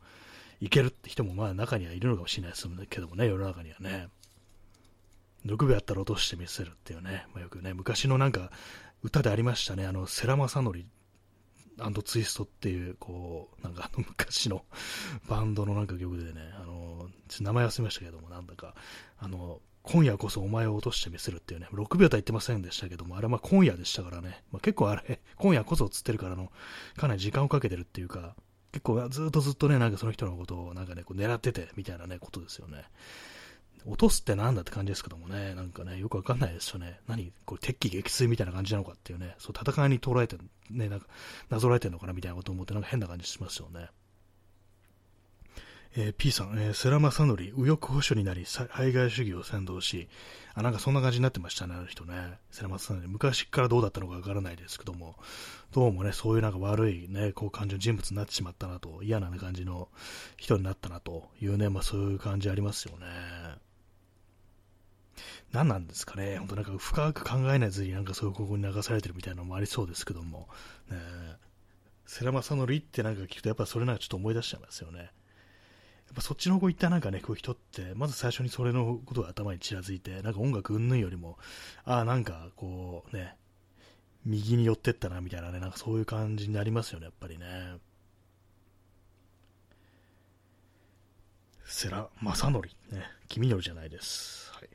[0.61, 4.07] いけるって人もまあ中にはいるのかもしれないですけどもね、世の中にはね。
[5.45, 8.51] 6秒やったら落としてみせるっていうね、まあ、よくね、昔のなんか
[9.01, 10.85] 歌でありましたね、あの、世良正則
[12.03, 14.63] ツイストっていう、こう、なんかあの 昔の
[15.27, 18.75] バンドのなんか曲でね、あの、名前忘れましたけども、なんだか、
[19.17, 26.51] あの、今夜こそお前を落としてみせるっていうね、6秒とは言ってませんでしたけども、あれはまあ今夜でしたからね、まあ、結構あれ、今夜こそつってるからの、
[26.97, 28.35] かなり時間をかけてるっていうか、
[28.71, 32.85] 結構ずっとずっとね、なんかその人のことをなんかね、こう狙っててみたいなね、ことですよね。
[33.85, 36.99] 落とすってなんだって感じですけどもね、なんかね、よくわかんないですよね。
[37.07, 40.37] 何これ敵機撃墜みたいな感じなのかっていうね、そう戦いに捉えて、
[40.69, 41.07] ね、なんか、
[41.49, 43.89] なぞらえてるのかなみたいなことを思って、なんか変な感じしますよね。
[45.93, 50.07] えー、P さん、えー、世良正則、右翼保守になり、排外主義を先導し、
[50.53, 52.39] あ、なんかそんな感じになってましたね、あの人ね。
[52.49, 55.17] 世良正則、昔からどうだったのかわからないですけども、
[55.73, 59.89] どうもね、そういうなんか悪いね、こう感じの人物になってしまったなと、嫌な感じの
[60.37, 63.05] 人になったなというね、まあそういう感じありますよね。
[65.51, 70.47] 何なんですかね、本当なんか深く考えないずになんかそういうここに流されてるみたいなのもありそうですけども、
[70.89, 70.97] ね、
[72.05, 75.11] 世良正則ってなんか聞くとやっぱそれなんかちょっと思い出しちゃいますよね。
[76.11, 81.37] っぱそっちの方行ったなんかね、こういう人って、まず最初にそれのことが頭にちらついて、なんか音楽云々よりも、
[81.85, 83.35] ああ、なんかこうね、
[84.25, 87.77] 右に寄ってったなみたいなね、なんかそういう感じになりますよね、やっぱりね。
[91.65, 92.73] 世良正則、ね、
[93.29, 94.51] 君よりじゃないです。
[94.53, 94.69] はい。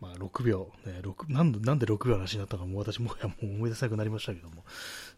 [0.00, 4.64] まあ、6秒、ね、6なんで、なんで6秒の話になったのかも私もやもう思い出せなくなりましたけども、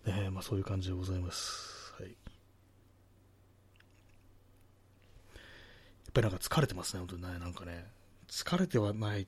[0.07, 1.93] ね、まあそういう感じでございます。
[1.99, 2.17] はい。
[6.17, 7.39] ぱりなんか疲れてますね、本当にね。
[7.39, 7.87] なんかね、
[8.29, 9.27] 疲れてはない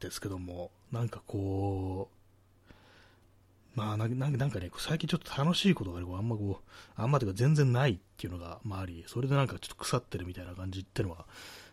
[0.00, 11.26] ですけども、なんかこう、まあな、なんかね、最近ちょっと楽しいことが、ね、あんまこう、あんまというか全然ないっていうのが、まああり、それでなんかちょっと腐ってるみたいな感じっていうのは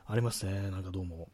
[0.05, 1.29] ありますね、なんかどうも。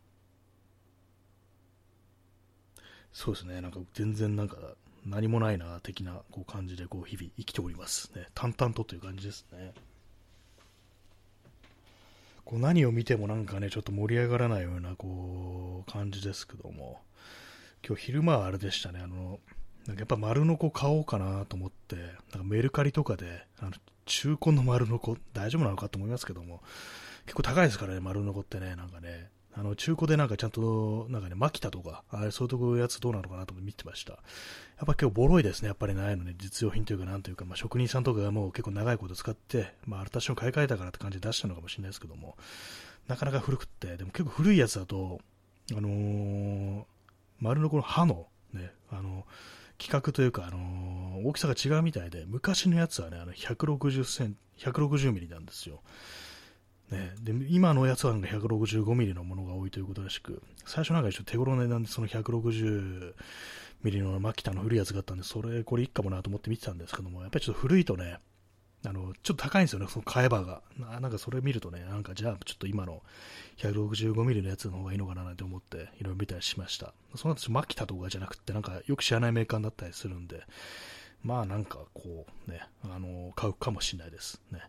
[3.12, 4.58] そうですね、なんか全然なんか
[5.04, 8.28] 何もないな、的なこう感じでこう日々生きておりますね。
[8.36, 9.74] 淡々とという感じですね。
[12.50, 17.00] こう何を見てもなんかね、ちょっと盛り上がらないようなこう感じですけども、
[17.86, 19.40] 今日昼間はあれでしたね、あの、
[19.86, 23.74] なんかやっぱ丸の子買おうかなと思って、なんかメルカリとかで、あの
[24.08, 26.64] 中古の丸の子、大丈夫なのかと思いますけども、
[27.26, 34.14] 結構高いですからね、丸の子ってね、なんかね、あの中古でなんかちゃんと、なんかね、マキタとか、あそういうとこやつどうなのかなと思って見てました。
[34.14, 34.22] やっ
[34.86, 42.38] ぱ結構ボロいですね、やっぱりないのね、実用品というか、なんというか、まあ、職人さんとかがもう結構長いこと使って、まあ、私も買い替えたからって感じで出したのかもしれないですけども、
[43.08, 45.20] なかなか古くって、でも結構古いやつだと、
[45.76, 46.84] あのー、
[47.40, 49.26] 丸のこの刃の、ね、あの、
[49.80, 55.82] 規格というか、あのー、大きさが違うみたいで、昔のやつはね、あの160セン160ミリなんですよ。
[56.92, 63.14] ね、で今のやつは165ミリのものが多いということらしく、最初なんか一応手頃な値段でその160
[63.84, 68.18] ミリのマキタの古いやつがあったんで、それ、これいいかもなと思って見てたんですけども、やっぱりちょっと古いとね、
[68.86, 70.62] あの、ちょっと高いんですよね、その買えばが。
[70.78, 73.04] ななんかそれ見るとね、なんかじゃあちょっと今の
[73.58, 76.94] 165ミリのやつの方がいいのかななんて思って、いろいろ見たりしました。
[77.16, 80.44] その後、マキタとかじゃなくて、なんかよく知らないメーカーだったりするんで、
[81.24, 84.62] まあなんかこうね、あの、買うかもしれないですね。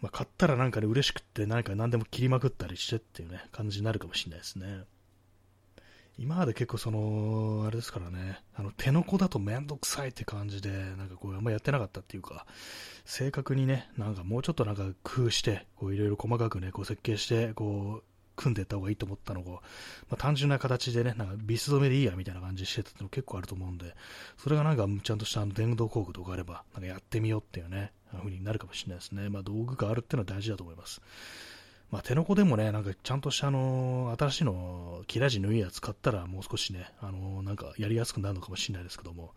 [0.00, 4.84] まあ、買ったらなんかね、嬉しくって、何か何でも切りまくったりしてっていうね、感じになるかもしれないですね。
[6.18, 12.46] 今まで結構その、あれですからね、あの手の子だとめんどくさいって感じで、なんかこうあんまやってなかったっていうか、
[13.04, 19.60] 正確にね、なんかもうちょっとなんか工夫して、こういろいろ細かくね、こう設計して、こう、組んでた方がいいと思ったのが、ま
[20.12, 23.94] あ、単純な形でね、なんかビス止めでいいやみたいな感じしてたの結構あると思うんで、
[24.36, 29.28] それがなんかちゃんとしたあの電動工具とかあれば、なんかやってみようっていうね、風になるかもしれないですね。
[29.28, 31.00] まあ道具があるっていうのは大事だと思います。
[31.90, 39.34] まあ、手の子でもね、なんかちゃんとしたあの新しいの、切れ味のいやつ買ったらもう少しね、あのなんかやりやすくなるのかもしれないですけども、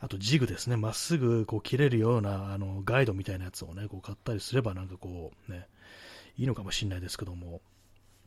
[0.00, 5.66] あとジグですね、まっすぐこう切れるようなあのガイドみたいなやつをね、こう買ったりすればなんかこうね、
[6.38, 7.60] いいのかもしれないですけども、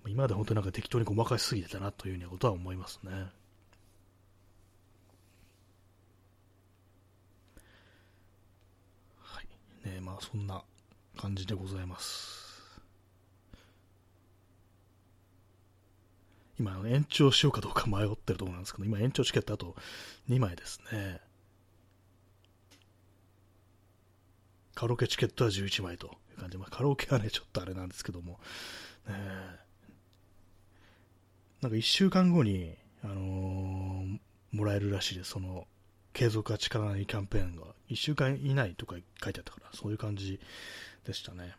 [0.08, 3.12] 今まで本当になんか適当に細かしすぎてたなというようなことは思いますね。
[9.20, 9.90] はい。
[9.90, 10.64] ねまあそんな
[11.18, 12.46] 感じでございます。
[16.58, 19.76] 今、延長しようかどうか迷ってるところなんですけど、今延長チケットあと
[20.30, 21.20] 2枚ですね。
[24.74, 28.40] カラオケチケットは11枚という感じで、まあ、カラオケはね、ちょっとあれなんですけども、
[29.08, 29.65] ね、え
[31.66, 34.20] なんか1週間後に、あのー、
[34.52, 35.32] もらえるらしいです。
[35.32, 35.66] その、
[36.14, 37.64] 継続は力ないキャンペーンが。
[37.90, 40.40] 1週間以内とか書いてあったから、そういう感じ
[41.08, 41.56] でしたね。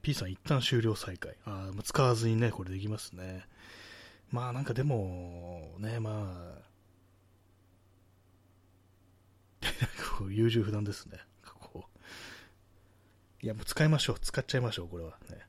[0.00, 1.36] P さん一旦終了再開。
[1.44, 3.44] あ使わずにね、これできますね。
[4.30, 6.58] まあなんかでも、ね、ま
[9.60, 9.66] あ、
[10.18, 11.18] こう優柔不断ですね。
[11.44, 14.18] こういや、もう使いましょう。
[14.20, 15.46] 使っちゃいましょう、これはね。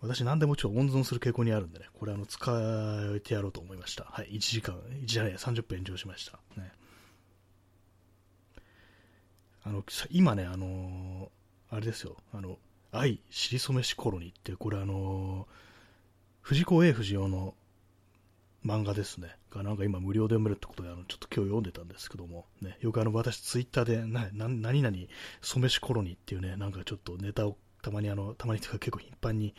[0.00, 2.50] 私何でもちょっと温存する傾向にあるんでね、これあの使
[3.14, 4.04] えてやろうと思いました。
[4.04, 6.38] はい、1時間、1時間30分延長しました。
[6.60, 6.72] ね。
[9.62, 12.58] あの、今ね、あのー、あれですよ、あの、
[12.92, 15.70] 愛、しりそめしコロニーって、これあのー
[16.42, 17.54] 藤子 A 不二雄の
[18.64, 19.36] 漫画ですね。
[19.50, 24.96] がなんか今無料で読めるってことで、あの、ちょっと今日読んでたんですけども、ね、よくあの、私ツイッターで、な、な、何々、
[25.40, 29.54] 染めしコロニーっていうね、なんかちょっとネタをたまにあの、たまにとか結構頻繁に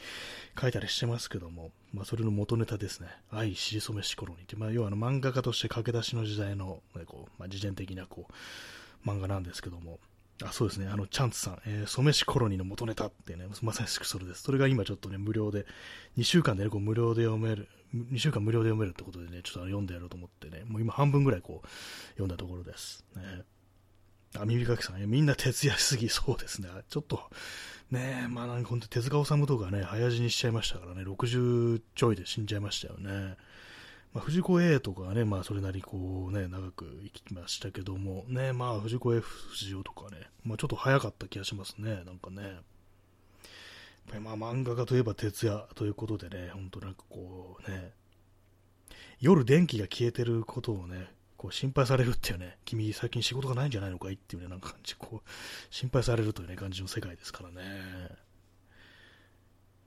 [0.60, 3.08] 書いたりしてますけども、まあそれの元ネタですね。
[3.32, 10.00] 愛しり染めしコロニーって、まあ要はあの漫画家として駆け出しの時代の、ね、こう、まあ自伝的なこう、漫画なんですけども、
[10.44, 14.44] あそうですね、あの、チャンツさん、えー、染めしコロニーの元ネタってね、まさしくそれです。
[14.44, 15.66] それが今ちょっとね、無料で、
[16.18, 21.68] 2週間でね、こう無料で読める、2週間無料で読めるってことでね、ちょっと読んでやろうと思ってね、もう今半分ぐらいこう、
[22.12, 23.06] 読んだところです。
[23.16, 23.44] ね、
[24.40, 26.70] あ、耳かきさん、みんな徹夜しすぎそうですね。
[26.90, 27.30] ちょっと、
[27.92, 33.36] ねえまあなんか本当手塚治虫とかね、早死にしちゃいましたからね、60ちょいで死んじゃいましたよね。
[34.14, 42.44] まあ、藤子 A とかね、まあ、それなりこうね、長く生きましたけども、ね、まあ、藤子 A 不二雄とかね、まあ、ちょっと早かった気がしますね、なんかね。
[42.44, 42.62] やっ
[44.10, 47.94] ぱりまあ、漫画家といえば徹夜ということでね、本当なんかこうね、
[49.22, 51.10] 夜電気が消えてることをね、
[51.42, 55.30] こう心配されるっていうね、君最近仕事がないんじゃないのかいっていうね、なんか感じ、こう、
[55.72, 57.64] 心配されるというね、感じの世界ですからね。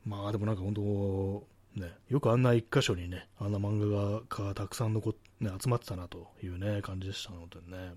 [0.04, 7.94] まあでもなんか本当、ね、よくあんな一箇所にね、あんな漫画がたくさん残っ、ね、集まってたなというね、感じでしたのでね。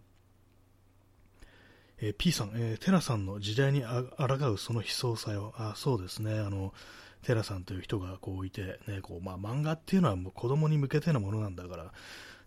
[1.99, 5.55] えー、P さん、えー、テラさんの時代にあ抗うその悲壮さよ。
[5.57, 6.37] あ、そうですね。
[6.41, 6.75] あの、
[7.23, 11.91] テラさんという人がこういて、ね、こう、まあ漫画っていうのはもう子供に向けてのものなんだから、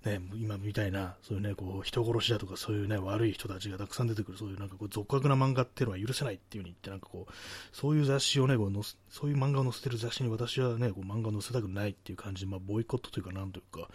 [0.04, 7.32] ね、今みたいな、そういうね、こう、人殺しだとか、そういうね、悪い人たちがたくさん出てくる、そういうなんかこう、俗悪な漫画っていうのは許せないっていう風に言って、なんかこう、
[7.76, 13.90] そういう雑誌をね、こうのそういう漫画を載せてる雑誌に私はね、こう漫画を載せたくないっていう感じで、まあ、ボイコットというか、なんというか、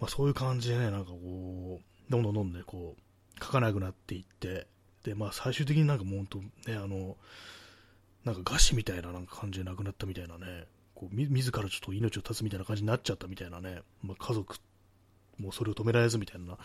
[0.00, 4.66] まあ、そういう感じでね、なんかこう、どんどんどんどんね、こう、書かなくなっていって、
[5.02, 6.26] で、まあ、最終的になんかもう本
[6.64, 7.18] 当、ね、あの、
[8.24, 14.56] なんか餓死みたいななんか感じで亡くなったみたいなね、こう、自らちょっと命を絶つみたいな感じになっちゃったみたいなね、まあ、家族
[15.38, 16.58] もうそれを止められずみたいな、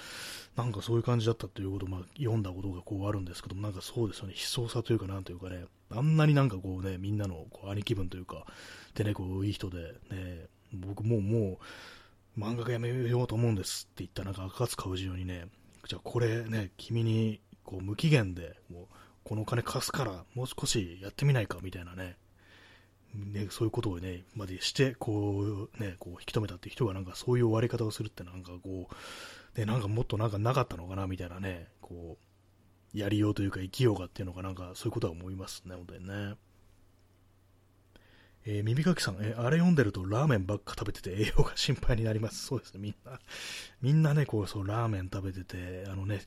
[0.55, 8.45] なんかそういう感じだったということを、まあ、読んだことがこうあるんですけども、なんかそうですよね、悲壮さというか、なんというかね、あんなになんかこうね、みんなのこう兄貴分というか、
[8.95, 11.59] でね、こう、いい人で、ね、僕もう、も
[12.37, 15.47] う、漫画家やめようと思うんですって言ったなんか赤津川氏にね、
[15.87, 18.85] じゃあこれね、君にこう無期限で、もう
[19.23, 22.17] このお金貸すから、もう少しやってみないかみたいなね、
[23.13, 32.17] ね、そういうことをね、までして、こう、ね、こう引き止めたって人がなんかそういう終わり方をするってなんかこう、ね、なんかもっとなんかなかったのかなみたいなね、こ
[32.93, 36.35] う、やりようというか生きようがっていうのがなんかそういうことは思いますね、本当にね。
[38.45, 42.45] えー、耳かきさん、え、あれ読んでるとラーメンばっか食べてて栄養が心配になります。
[42.45, 43.19] そうですね、みんな。
[43.81, 46.21] みんなね、こう、そう、ラーメン食べてて、あのね、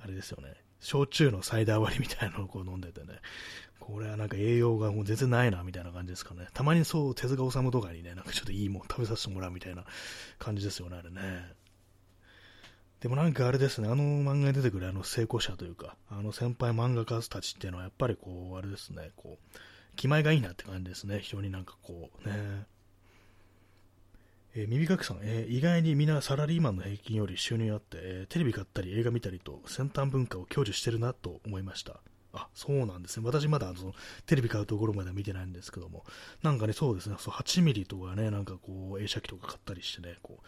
[0.00, 3.18] あれですよね、焼酎のサイダー割りみたいなのをこう飲んでてね、
[3.80, 6.48] これはなんか栄養がもう全然ないな、みたいな感じですかね。
[6.52, 9.84] たまにそう、手塚治虫とかにね、なんかちょっといいもん食べさせてもらうみたいな
[10.38, 11.54] 感じですよね、あれね。
[13.00, 19.58] でもなんかあれですね、あの漫画に出てくるあの成功者というか、あの先輩漫画家たちっていうのはやっぱりこう、あれですね、こう、
[19.96, 22.66] 気前がいいなって感じですね、非常になんかこう、ね。
[24.54, 32.00] えー、耳かきさん、えー、意外にみんなサラリーマンの平均より収入あって、えー、テレビ買ったり映画見たりと先端文化を享受してるなと思いました。
[32.42, 33.26] あ、そうなんですね。
[33.26, 33.94] 私まだその
[34.26, 36.04] テレビ買うところまでは見てないんですけども、
[36.42, 40.38] なんかね、そうですね、そう8ミリとかね、なんかこう、映写機とか買ったりしてね、こ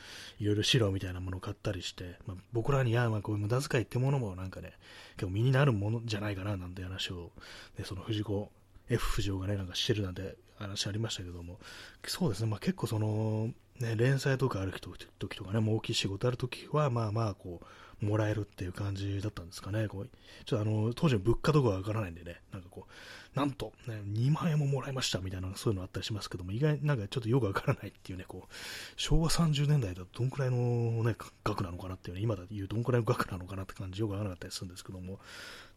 [0.41, 4.73] う、いろいろ資料みたいなものを買ったりして、まあ、僕らに、や、まあこういう無駄遣いってものもなんかね、
[5.17, 7.31] 結構身になるものじゃないかな、なんて話を、
[7.79, 8.51] ね、その藤子
[8.89, 11.59] F 不条がね、なんかしてるなんて話ありましたけども、
[12.07, 13.51] そうですね、まあ結構その、
[13.81, 14.73] ね、連載とかある
[15.19, 17.67] 時とかね、もう大きい仕事ある時は、まあまあ、こう、
[18.01, 19.89] もらえるっていう感じだったんですかね。
[19.89, 20.11] こう
[20.45, 28.55] ちょっとあの、当時の物価とかわからないんでね、なんかこう、なんと、ね、2万円ももらいましたみたいな、そういうのあったりしますけども、意外になんかちょっとよくわからないっていうね、こう、
[28.97, 35.21] 昭和30年代だとどんくらいのね、額なのかなっていうね、今だと言うどんくらいの額なのかなって感じよくわからなかったりするんですけども、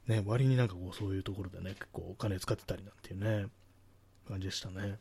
[0.08, 3.48] ね、割になんかこう、そういうところでね、結構お金使ってたりなんていうね、
[4.28, 5.00] 感じでしたね。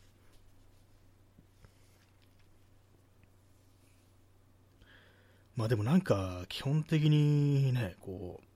[5.57, 8.47] まあでもなんか、基本的にね、こう、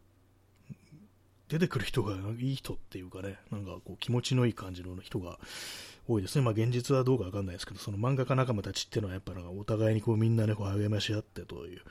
[1.48, 5.38] 出てくる人がいい人っていうかね、なんかこう気持ちのいい感じの人が
[6.08, 6.44] 多いですね。
[6.44, 11.82] まあ現実はどうかわかんないですけど、その漫画家仲間たちっていうのはやっぱなんかお互いにこうみんなね、こう励まし合ってという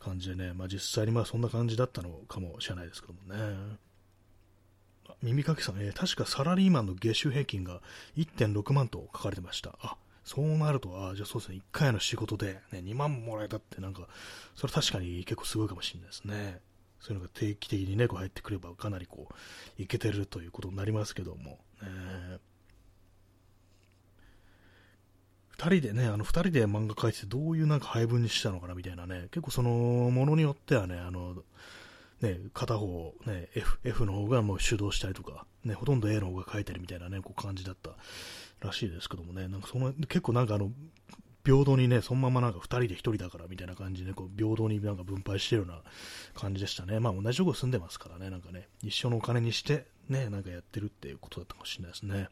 [0.00, 3.78] 感じでね、まあ実際にまあそんな感じだったのかもしれないですけどもね。
[5.22, 7.80] 耳かきさん、えー、確かサラリーマンの月収平均が
[8.16, 9.78] 1.6万と書かれてました。
[9.80, 14.08] あ、そうなると、あじゃあそうですね、1回の仕事で、ね、2万もらえたってなんか、
[14.54, 16.60] それ確かに結構すごいかもしれないですね。
[17.00, 22.38] そういうのが定期的にね、こう入ってくればかなりこう、いけてるということになりますけども、ね、
[25.58, 31.36] 2人でね、あの2人で漫画描いててどういうなんか配分にしたのかなみたいなね、結構そのものによってはね、あの、
[32.22, 37.90] ね、片方、ね、F, F の方がもう主導したりとか、ね、ほとんど A の方が書いたりみたいなね、こう感じだった
[38.64, 40.70] らしいですけどもね、なんかその結構なんかあの、
[41.44, 45.82] 平等にね、そのままなんか2人で1人だからみたいな感じで、こう平等になんか分配してるような
[46.34, 47.00] 感じでしたね。
[47.00, 52.28] まあ同じとこ住んでますからね、なんかね、一緒のお金にして、ね、なんかやってるっていうことだったかもしれないですね。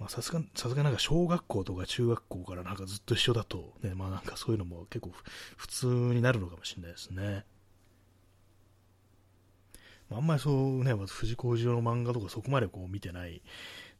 [0.00, 5.12] まあさすが、さすがなんか小学校とか中学校からなんかずっと一緒だと、ね、まあなんかそういうのも結構
[5.56, 7.44] 普通になるのかもしれないですね。
[10.10, 13.42] あんまりそうね、藤子不二雄の漫画とかそこまでこう見てない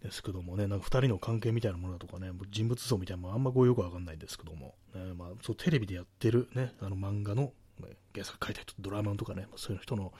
[0.02, 10.12] ですけどもね、なんか2人の関係みたいなものだとかね、人物像みたいなのもあんまこうよくわかんないんですけども、ね、まあ、そうテレビでやってるね、あの漫画の、ね、原作書いた人、ドラマとかね、そういう人の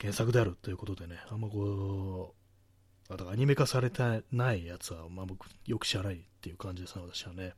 [0.00, 2.34] 原作であるということでね、あんまこ
[3.08, 7.54] う、だからアニメ化されてないやつは、まあ僕、よく知らないっていう感じですね、私はね。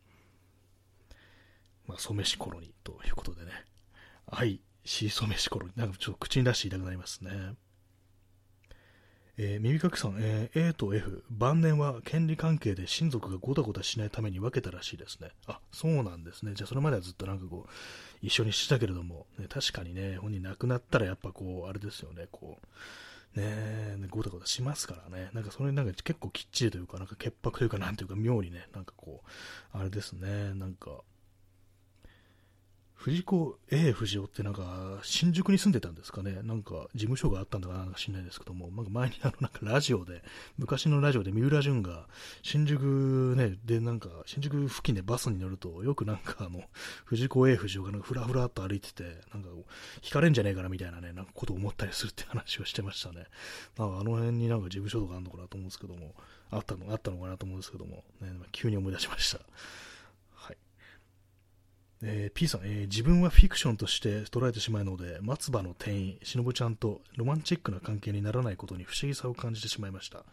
[1.86, 3.52] まあ、染めしコロニということでね、
[4.26, 5.72] 愛シーソー飯コロニ。
[5.76, 7.30] なんかちょっと口に出していたくなりますね。
[9.40, 15.31] えー、耳かきさん、えー、A と F、晩年は権利関係で親族がごたごたしないために分けたらしいですね。
[15.46, 16.55] あ、そうなんですね。
[16.55, 17.70] じゃあそれまではずっとなんかこう、
[18.20, 22.59] 一緒にしてたけれども、ね、確かにね、本人亡くなったらやっぱこう、あれですよね、こ
[23.36, 25.30] う、ねごたごたしますからね。
[25.34, 30.91] なんかそれなんか結構きっちりというか、なんか潔白というか、なんていうか妙にね、なんかこう、あれですね、なんか、
[32.99, 36.42] 藤子 A 藤雄ってなんか、新宿に住んでたんですかね。
[36.42, 40.20] なんか、事務所があったんだかなんか知んないですけども、なんか前にあの、なんかラジオで、
[40.59, 42.09] 昔のラジオで三浦淳が、
[42.42, 46.64] 新宿ね、でなんか、新宿付近でバスに乗ると、よくなんかあの、
[47.05, 49.49] 藤子 A 藤雄がなんかふらふらっと歩いてて、なんか、
[50.03, 53.26] 引かれんじゃねえかなみたいなね、なんかことを思ったりするって話をしてましたね。
[53.78, 56.16] なんかあの辺になんか事務所とかあるのかなと思うんですけども、
[56.51, 59.38] あったの、あったのかなと思うんですけども、ね、急に思い出しました。
[62.03, 70.24] えー、P さん、えー、自分はフィクションとして捉えてしまうので、松葉の店員、しのぶちゃんとロマンチックな関係にならないことに不思議さを感じてしまいました。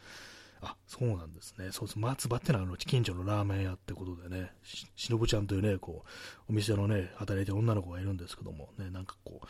[0.62, 1.70] あ、そうなんですね。
[1.72, 2.00] そうです。
[2.00, 4.52] 松葉ってのはあの近所のラーメン屋ってことでね、
[4.96, 6.10] しのぶちゃんというね、こう、
[6.50, 9.42] お店のね、働いてる女の子がいるんですけども、ね、なんかこ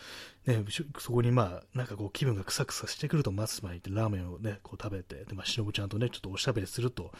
[0.45, 0.63] う、ね、
[0.99, 7.11] そこにまあ、なんかこう、気分がくさくさしてくると松葉に行ってラーメンをね、こう食べて、で、まあ、しのぶちゃんとね、ちょっとおしゃべりすると、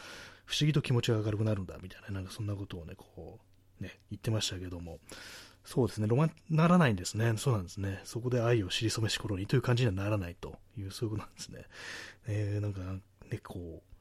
[0.44, 3.45] 不思議と気持ちが明るくなるんだ、みたいな、なんかそんなことをね、こう、
[3.80, 4.98] ね、言ってましたけども、
[5.64, 7.34] そうですね、ロマン、ならないんですね。
[7.36, 8.00] そうなんですね。
[8.04, 11.64] そこで愛を知り染めし頃にという感じにはならないという、そういうことなんですね。
[12.28, 12.80] えー、なんか、
[13.28, 13.96] ね、こう、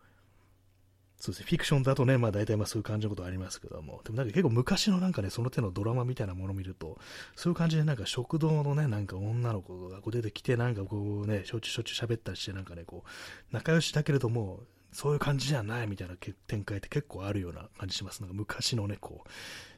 [1.17, 6.99] そうですね、フィクションだとね、まあ大体まあそういう感じのことありますけども、でもなんか結構昔のなんかね、その手のドラマみたいなものを見ると、
[7.35, 13.09] そういう感じでなんか食堂のね、なんか女の子がこう出てきて、なんかこうね、しょっちゅうしょっちゅう喋ったりして、なんかね、こう、
[13.51, 14.59] 仲良しだけれども、
[14.95, 16.15] そういう感じじゃないみたいな
[16.47, 18.21] 展開って結構あるような感じします。
[18.21, 19.29] なんか昔のね、こう、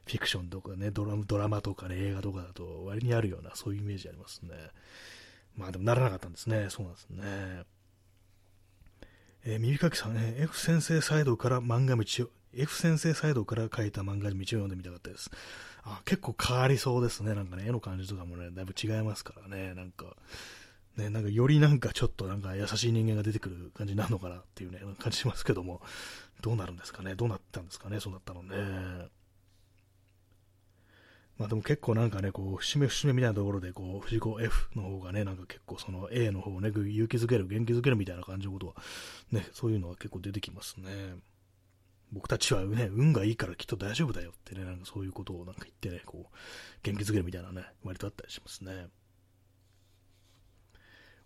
[0.05, 4.51] フィクションとかね、ドラドラマとかね、映画とかだと割にあるような、そういうイメージありますね。
[5.55, 6.68] まあでもならなかったんですね。
[6.70, 7.24] そうなんですね。
[9.43, 15.32] えー、耳かきさん、ね、F 先生サイドから漫画道を、F 先生サイドから書いた漫画道を読んでみたかったです。
[15.84, 17.34] あ結構変わりそうですね。
[17.34, 19.74] なんかね、絵の感じとかもね、だいぶ違いますからね。
[19.74, 20.15] なんか、
[20.98, 25.82] ね、なんかよりなんかちょっとなんか優しい人間が出てくる感じになるのかなっていうね、感じしますけども、
[26.41, 27.16] どうなるんですかね？
[27.16, 28.00] どうなったんですかね？
[28.00, 28.56] そうなったのね。
[31.38, 38.74] まあでも結構なんかね、こう、節目節目みたいなところで、こう、藤子 F の方がね、なんか結構その A の方をね、勇気づける、元気づけるみたいな感じのことは、
[39.32, 40.89] ね、そういうのは結構出てきますね。
[42.12, 46.36] 僕たちはね、運がいいからきっと大丈夫だよってね、なんかそういうことをなんか言ってね、こう、
[46.82, 48.88] 元気づけるみたいなね、割とあったりしますね。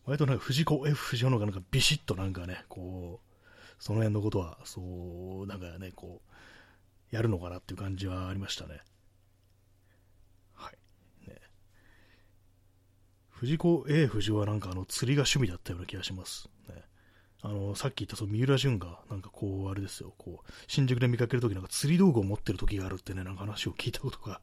[0.05, 3.31] 割となんか藤子 F 藤子の方がなんかビシッとなんかね、こう、
[3.79, 4.81] その辺のことは、そ
[5.43, 6.21] う、なんかね、こ
[7.11, 8.79] う、やるのかなっていう感じはありましたね。
[10.53, 11.29] はい。
[11.29, 11.35] ね
[13.29, 16.49] 藤子 A 藤子はなんかあの釣りが趣味だったような気がします。
[16.69, 16.75] ね、
[17.41, 24.41] あの、さっき言ったその三浦淳が、なんかこう、あれですよ、こう、新宿で見かけるときなんか釣り道具を持ってる時があるってね、なんか話を聞いたことが、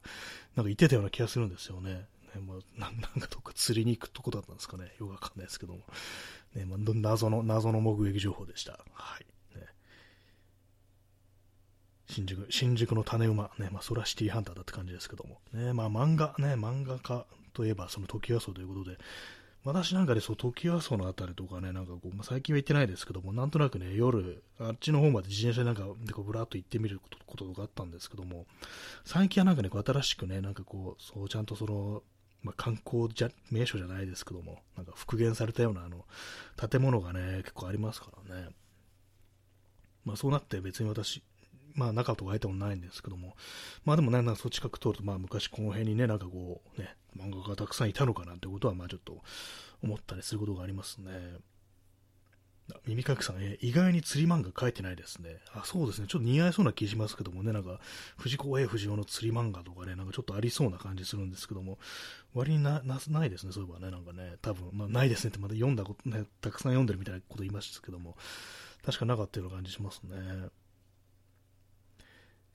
[0.55, 2.07] なんか言ってたような気がするんですよね。
[2.35, 4.95] ねまあ、 なんかどっか釣りに行くとこだったんですかね。
[4.99, 5.83] よくわかんないですけども。
[6.55, 8.83] ね、まあ、謎の、謎の目撃情報でした。
[8.93, 9.57] はい。
[9.57, 9.67] ね、
[12.07, 15.41] 新宿、新宿の種馬、ね、まあ、ソラシティーハンターだって感じですけども。
[15.53, 18.97] ね、まあ、漫画、ね、漫画家といえばそのトキワ荘ということで、
[19.65, 28.45] 私なんかでそう、トキワ荘のあたりとかね、なんかこう、まあ、最近は行ってないですけども、なんとなくね、夜、あっちの方まで自転車でなんか、でこう、ぶらっと行ってみることとかあったんですけども、
[29.03, 32.03] 最近はなんかね、こう新しくね、なんかこう、そう、ちゃんとその、
[32.41, 36.05] まあ、観光じゃ名所じゃないですけども、なんか復元されたようなあの
[36.69, 38.49] 建物がね、結構ありますからね。
[40.05, 41.21] まあそうなって別に私、
[41.75, 43.35] まあ中とか入ったことないんですけども、
[43.83, 49.21] まあでもね、なんかそっち近く通ると、まあ昔この辺にね、なんかこう、ね、漫画がたくさんいたのかなってことは、まあちょっと
[49.83, 51.11] 思ったりすることがありますね。
[52.87, 55.37] 耳かきさん、え意外に釣り漫画書いてないですね。
[55.53, 56.07] あ、そうですね。
[56.07, 57.79] ちょっと似合いそうな気しますけどもね、なんか、
[58.17, 61.79] 藤子 A 不二雄の釣り漫画とかね、なんかちょっとありそうな感じするんですけども、
[62.33, 68.15] 割にな、な、ないですね、そういえばね、なんかね、多分、まあ、ないですねってまた読んだことね、たくさん読んでるみたいなこと言いましたけども、
[68.85, 70.15] 確かなかったような感じしますね。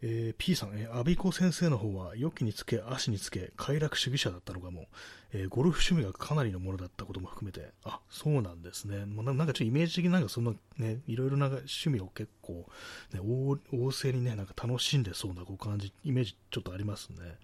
[0.07, 4.86] えー、P さん、えー、アビコ先生の方は、良きにつけ、足につけ、快楽主義者だったのかも、
[5.32, 9.07] えー、ゴルフ趣味がかなりのものだったことも含めて、あ、そうなんですね。
[9.07, 12.66] もうなんかちょっとイメージ的になんかそんなね、いろいろな趣味を結構、
[13.14, 17.38] ね、旺盛にね、なんか楽しんでそうなこう感じ、イメージちょっとありますね。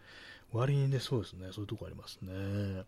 [0.52, 2.84] 割にね、そうですね、そういうとこありますね。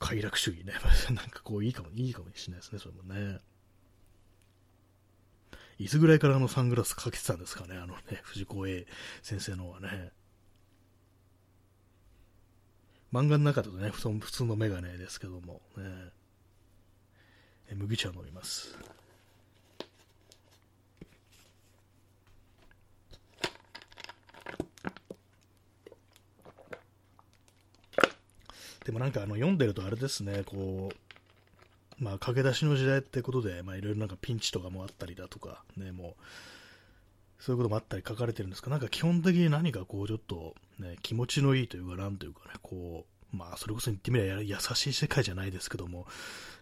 [0.00, 0.72] 快楽主義ね。
[1.14, 3.38] なんかこういいかも、いいかもしれないですね、それもね。
[5.78, 8.86] いつぐらいからあのサングラスかけてたんですかね、あのね、藤子 A
[9.22, 10.12] 先生のはね。
[13.12, 16.10] 漫画の中だとね、普通のメガネですけども、ね、
[17.74, 18.76] 麦茶飲みます。
[28.84, 30.96] でもなんかあの読んでるとあれですね、こう、
[31.98, 46.06] まあ、駆け出しの時代ってことで、まあ、いろいろなんかピンチとかもあったりだとか、ね、もう、そういうこともあったり書かれてるんですが、なんか基本的に何かこう、ちょっと、ね、気持ちのいいというか、なんというかね、こう、まあ、それこそ言ってみれば優しい世界じゃないですけども、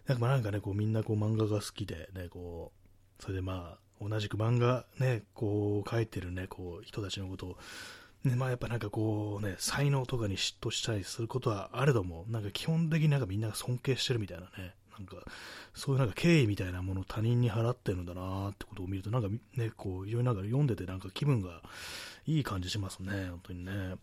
[0.06, 2.72] なんかなんかね、こう、みんなこう、漫画が好きで、ね、こ
[3.20, 7.56] う、それでまあ、同じく漫画ね、こう、書いてるね、こう、人たちのことを、
[8.24, 15.16] ね、まあやっぱなんかこうね、才能とかに嫉妬したりすることはあれども、なんか基本的になんかみんなが尊敬してるみたいなね、なんか、
[15.74, 21.62] そういうなんか敬意みたいなものを他人に払ってるんだなってことを見ると、なんかね、こう、非常になんか読んでてなんか気分が
[22.26, 23.97] いい感じしますね、本当にね。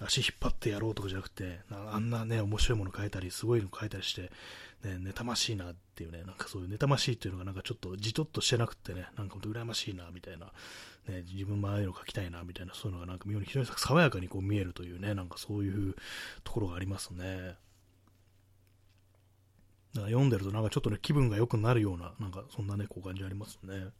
[0.00, 4.32] 足引っ張ってやろうとかじゃなくて、あんなね、面白いもの書いたり、すごいの書いたりして、
[4.82, 10.46] ね、妬ましいなっていうね、なんかそういう妬ましいっていうのがなんかちょっとじとっとしてなくてね、なんかほんと羨ましいな、みたいな、
[11.08, 15.94] ね、自分もああいうの書きたいな、みたいな、そういうのがなんか妙に非常に爽やかにこう見えるというね、なんかそういう
[16.42, 17.56] ところがありますね。
[19.94, 23.92] だか読んでるとなんかちょっとね、気分が良くなるような、なんかそんなね、こう感じありますね。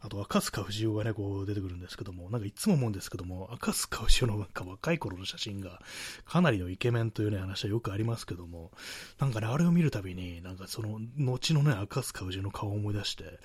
[0.00, 5.80] あと、赤塚不二夫がね、こう出てくるんですけども、なんかいつも思うんですけども、赤塚不二夫のなんか若い頃の写真が、
[6.24, 8.70] かなりのイケメンというね、話はよくありますけども、
[9.18, 13.40] なんかね、あれを見るたびに、なんかその、後のね、赤塚不二夫の顔を思い出して、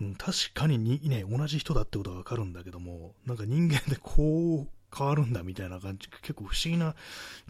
[0.00, 6.94] うん、確かににね、同じ人だってことはわかるんだけども、なんか人間でこう、変わるんだみたいな感じ、結構不思議な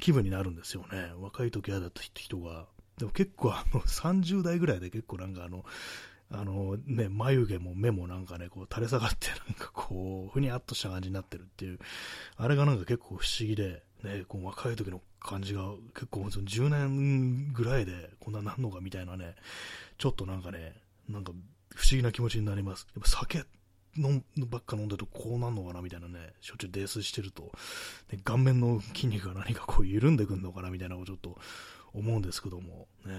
[0.01, 1.13] 気分になるんですよね。
[1.21, 2.67] 若い時嫌だった人が。
[2.99, 5.65] でも結構あの30代ぐらいで結構なんかあの、
[6.31, 11.79] あのね、眉毛も目もなんかね、こう垂れ下がってなんかこう、ふにゃっとした感じになってるっていう、
[12.37, 15.63] あれがなんか結構不思議で、ね、こう若い時の感じが
[15.95, 19.37] 結構その10年ぐらいでこんななんのかみたいなね、
[19.97, 20.75] ちょっとなんかね、
[21.09, 21.33] なんか
[21.75, 22.87] 不思議な気持ちになります。
[22.95, 23.45] やっぱ酒
[23.99, 27.53] 飲ばっか飲んでるとこうなんのかなみたいなね、しょっちゅう泥酔してると、
[28.13, 31.37] ね、顔面の筋肉が何かこう緩んでくんのかなみたいなのをちょっと
[31.93, 33.13] 思うんですけども、ね、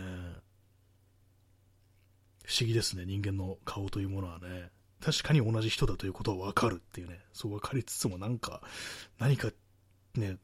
[2.46, 4.72] 不思議ですね、人間の顔というものはね。
[5.02, 8.62] 確かに同じ人だということはわかるっていうね、そう分かりつつもなんか、
[9.18, 9.50] 何か
[10.16, 10.38] ね、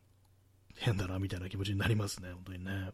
[0.76, 2.92] 変だなみたいな気持ちになりますね、本当にね。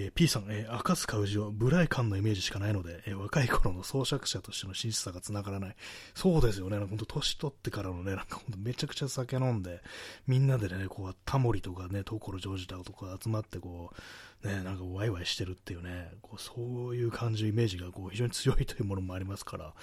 [0.00, 5.76] えー、P さん、えー、赤塚氏をブライ感のイメージしかないので、えー、若い頃の創作者としての真摯さが繋がらない。
[6.14, 6.78] そうですよね。
[6.78, 9.80] 本当年取ってからのね、なんか本当めちゃくちゃ酒飲んで、
[10.28, 13.90] みんなでね、こう、タモリとかね、所ジョージとか集まってこ
[14.44, 16.52] う、ね、なんかワイワイしてるっていうね、こうそ
[16.90, 19.74] ういう感じの、イメージがこう非常に強いというものもありますから、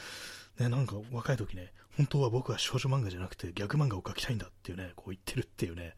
[0.59, 5.95] ね、なんか若い時ね、本当は僕は少女漫画じゃなくて逆漫画を描きたいんだっていうね、こう言ってるっていうね、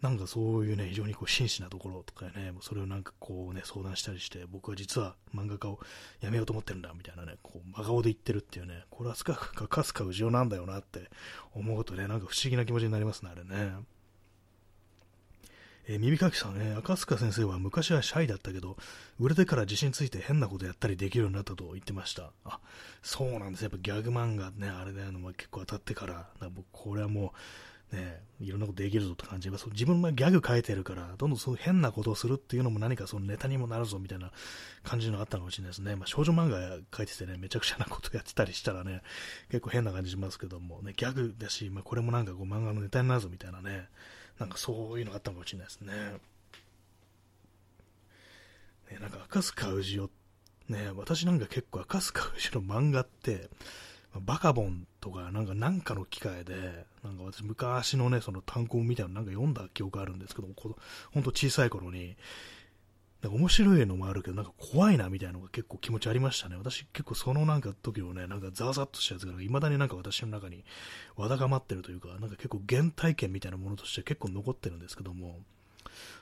[0.00, 5.78] なんかそういうね、非常にこう真摯なところとかね、それをなんかこうね、相談したりして、僕は実は漫画家を
[6.20, 11.10] やめようと思ってるんだ、みたいなね、こう真顔で言ってるっていうね、これはスカかカスカウジオなんだよなって
[11.54, 13.74] 思うとね、なんか不思議な気持ちになりますね、あれね。
[15.86, 18.76] えー、耳かきさん、ね、赤塚先生は昔はシャイだったけど、
[19.18, 22.30] 売れてから自信ついて変なことやったりできるようになったと言ってました。
[22.44, 22.60] あ、
[23.02, 23.62] そうなんです。
[23.62, 27.30] やっぱギャグ漫画ね、あれね、あの結構当たってから、から僕、これはもう、
[27.92, 34.30] ね、いろんなことできるぞって感じが、自分がギャグ書いてるから、どんどんそう変なことをするっていうのも何かそのネタにもなるぞみたいな
[34.84, 35.96] 感じのあったかもしれないですね。
[35.96, 39.02] まあ、少女漫画書いててね、めちゃくちゃなことやってたりしたらね、
[39.50, 43.88] 結構変な感じしますけども、ね、ギャグだし、まあ、これもなんかこう漫画のネタになるぞみたいなね、
[44.38, 45.92] なんかそういうのがあったかもしれないですね。
[48.90, 50.10] ねなんか赤塚氏を、
[50.68, 53.50] ね、私なんか結構赤塚氏の漫画って、
[54.14, 62.16] バカボンとか、なんか、なんかの機会で、なんか私昔のね、その単行みたいなのなんか読んだ記憶あるんですけども、ほんと小さい頃に、
[63.22, 66.56] なんか面白いのもあるけど、なんか怖いなみたいなのが結構気持ちありましたね。
[66.56, 70.64] 私結構そのなんか時のね、なんかザーザッとしたやつが、未だになんか私の中に
[71.16, 75.40] わだがまってるというか、なんか結構原体験みたいなものとして結構残ってるんですけども、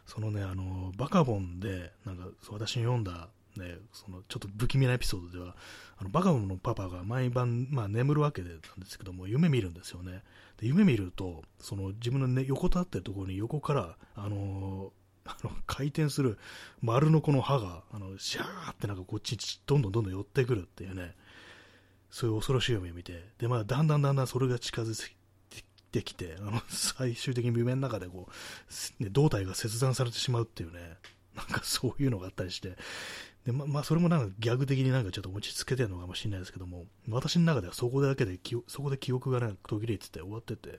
[0.06, 3.28] そのね、あの、バカボンで、なんか私に読んだ
[3.58, 5.56] ね、そのちょっと不気味なエピソードでは、
[5.98, 10.22] あのバカボンのパパが毎晩、まあ、眠るわけなんですけども、夢見るんですよね。
[10.58, 16.38] で夢見ると、その自分の、ね、横たってるところに横から、あのー、 あの回転する
[16.80, 21.14] 丸のこの歯が、あのシャーってなんかこっちにどんどんどんどん寄ってくるっていうね、
[22.10, 25.14] そういう恐ろしい夢を見て、で、まあ、だんだんだんだんそれが近づい
[25.92, 28.28] てきて、あの最終的に夢の中でこ
[29.00, 30.96] う、ね、胴体が切断されてしまうっていうね、
[31.36, 32.76] なんかそういうのがあったりして、
[33.44, 40.78] でままあ、それもなんかギャグ的になんかちょっと落ち着けてるのかもしれないですけども、私の中ではそこだけで、そこで記憶がね、途切れてて終わってて、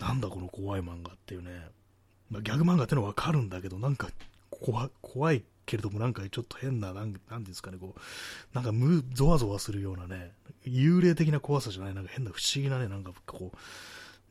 [0.00, 1.68] なんだこの怖い漫画っていうね、
[2.30, 4.08] まあ、ギャグ漫画ってのはわかるんだけど、なんか
[4.50, 8.00] 怖怖いけれども、なんかちょっと変な、なんなんですかね、こう、
[8.54, 10.32] なんかむ、ゾワゾワするようなね、
[10.66, 13.56] 幽霊的な怖さじゃない、なんか変な不思議なね、なんかこう、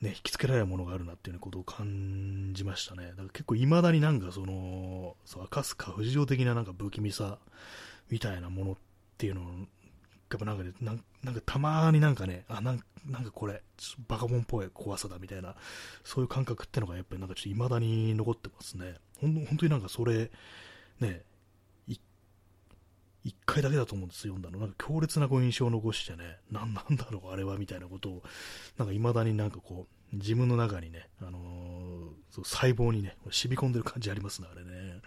[0.02, 3.10] ね、引きつけられるものがあるなっていうことを感じましたね。
[3.10, 7.40] だから結構未だになんかその、そう赤塚不二夫的ななんか不気味さ
[8.10, 8.76] みたいなものっ
[9.18, 13.62] ていうのを、やっぱなんかね、なんなんかたまになんかね、あ、なんなんかこれ、
[14.08, 15.56] バカボンっぽい怖さだみたいな、
[16.04, 18.96] そういう感覚ってのがやっぱりなんかちょっと未だに残ってますね。
[19.22, 20.30] ほん本当になんかそれ、
[21.00, 21.24] ね、
[23.26, 24.60] 一回だけだと思うんです読んだの。
[24.60, 28.24] なんか強烈なこう印象を残してね、なん なんだろう、あれは、みたいなことを、
[28.78, 35.02] なんか未だになんかこう、自分の中にね、あのー、細胞にね、染み込んでる感じありますね、あれね。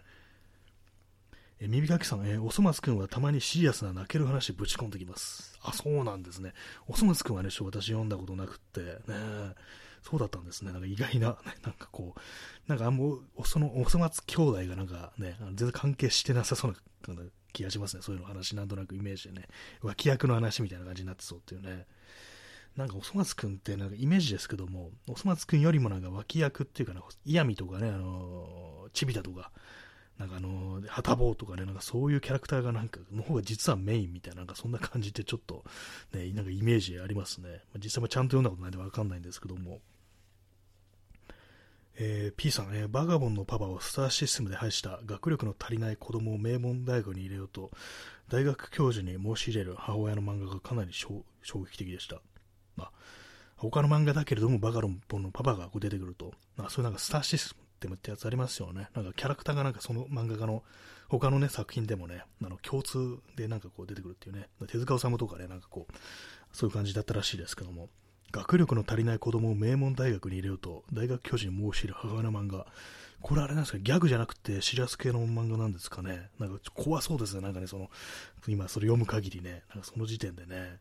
[1.61, 5.57] え耳かきさん、えおそ松くんはたまにシリアスな泣ける話ぶち込んできます。
[5.62, 6.55] あ、そうなんですね。
[6.89, 8.95] おそ松くんはね、私読んだことなくって、ね、
[10.03, 10.73] そうだったんですね。
[10.73, 12.21] なんか意外な、なんかこう、
[12.69, 16.77] なんかあんま、その、おそ松兄弟がなんかね、全然関係してなさそう
[17.09, 17.23] な
[17.59, 18.03] 気がしますね。
[18.03, 19.49] そういうの話、なんとなくイメージでね、
[19.83, 21.87] 脇役の話みたいな感じになってそうっていうね。
[22.77, 29.51] なんかおそ松くんってなんかイメージですけども、おそ松くんよりもなんか脇役っていうかな、嫌味とかね、あのー、ちびたとか、
[30.19, 35.65] なんかあの、はたぼうとかね、なんかそういうキャラクターがなんか、の方が実はメインみたいな、なんかそんな感じってちょっと、
[36.13, 37.49] ね、なんかイメージありますね。
[37.49, 39.81] まあ、実際もちゃんと読んだことないんでわかんないんですけども。
[42.01, 47.73] えー、P さん、え、バガボンのパパをスターシステムで配した学力の足りない子供を名門大学に入れようと、
[48.29, 52.21] 大学教授に申し入れる母親の漫画がかなり衝撃的でした。
[52.77, 52.91] まあ、
[53.57, 58.91] 他の漫画だけれども、バガボンのパパがこう出てくると、まあ、そういうなんかスターシステムってやつありますよね。
[58.95, 60.63] なんかキャラクターがなんかその漫画家の
[61.09, 65.93] 他のね、作品でもね、あの共通でなんかこう出てくるっていうね、手塚治虫とかね、なんかこう、
[66.53, 67.89] そういう感じだったらしいですけども、
[68.31, 72.66] 学力の足りない子供を名門大学に入れようと、大学教授に申し入れる母親の漫画。
[73.20, 76.31] これあれなんですか、ギャグじゃなくてシリアス系の漫画なんですかね？
[76.39, 77.91] なんか怖そうですね、なんかね、その、
[78.47, 80.79] 今それ読む限りね、なんかその時点でね、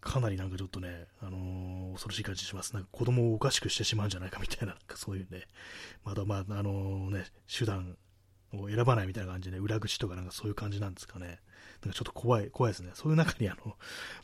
[0.00, 2.72] かなりなんかちょっとね、あのー、恐ろしい感じします。
[2.72, 5.42] なんか子供をおかしくしてしまうんじゃないかみたいな、なんかそういうね、
[6.02, 7.96] まだまあ、あのー、ね、手段
[8.54, 11.38] を選ばないみたいな感じで、ね、裏口とかなんかそういう感じなんですかね。
[11.82, 12.90] なんかちょっと怖い、怖いですね。
[12.94, 13.76] そういう中にあの、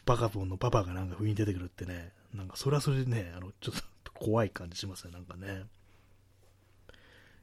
[0.05, 5.65] バカボンのパパがなんか不意に出てくるってね、なんかそれはそれでね、あの、ちょっと怖い感じしますね、なんかね。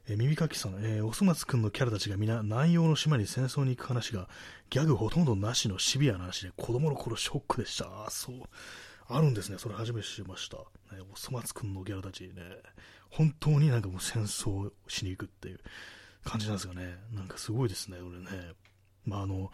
[0.06, 4.28] え耳かきさん、えー、おそ松くんのキャラたちが皆南洋の島に戦争に行く話が
[4.68, 7.86] ギャグほとんどなしのシビアな話で子供の頃ショックでした。
[7.86, 8.36] あそう。
[9.08, 9.56] あるんですね。
[9.58, 10.58] それ初めて知りました。
[10.94, 12.32] ね、おそ松くんのキャラたちね、
[13.10, 15.60] 本当になんかもう戦争しに行くっていう
[16.22, 16.98] 感じなんですよね。
[17.12, 18.52] なんかすごいですね、俺ね。
[19.06, 19.50] まああの、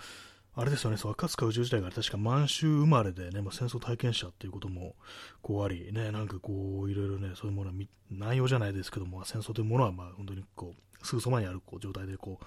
[0.61, 4.95] あれですよね、そう、赤塚宇宙時代が確か満州生まれでね、まあ、戦争体験者っていうことも
[5.41, 7.75] こうあり、ね、なんかこう、いろいろね、そういうものは、
[8.11, 12.45] 内容じゃないですけども、戦争というものは、まあ、本当にこう、すぐそばにあるこう状態でこう、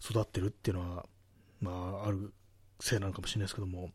[0.00, 1.06] 育ってるっていうのは、
[1.60, 1.72] ま
[2.04, 2.32] あ、ある
[2.78, 3.90] せいなのかもしれないですけども、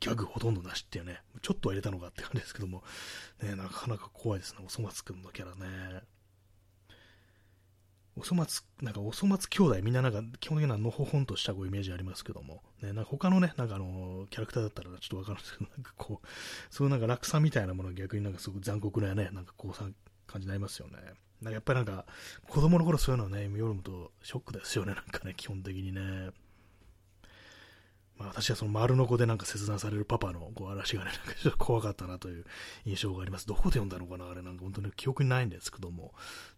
[0.00, 2.82] ギャグほとんどなしっていうね、ちょっとは入れたのかって感じですけども、
[3.42, 6.00] ね、なかなか怖いですね、おそ松くんのキャラね。
[8.18, 16.26] おそ松、なんかおそ松兄弟みんななんか基本的にはのほほんとしたこうイメージありますけども、ね、なんか他のね、なんかあの、キャラクターだったらちょっとわかるんですけど、 なんかこう、
[16.70, 19.86] そういうなんか落差みたいなものが逆になんかすごく残酷なね、なんかこうさ、
[20.26, 20.94] 感じになりますよね。
[20.96, 22.06] なんかやっぱりなんか、
[22.48, 26.30] 子供の頃そういうのね、読むとショックですよね、なんかね、基本的にね。
[28.18, 32.44] まあ私はその丸の子でなんか切断されるパパのこう嵐がね、なんかちょっと怖かったなという
[32.86, 33.46] 印象があります。
[33.46, 36.14] どこで読んだのかなあれなんか本当に記憶にないんですけども、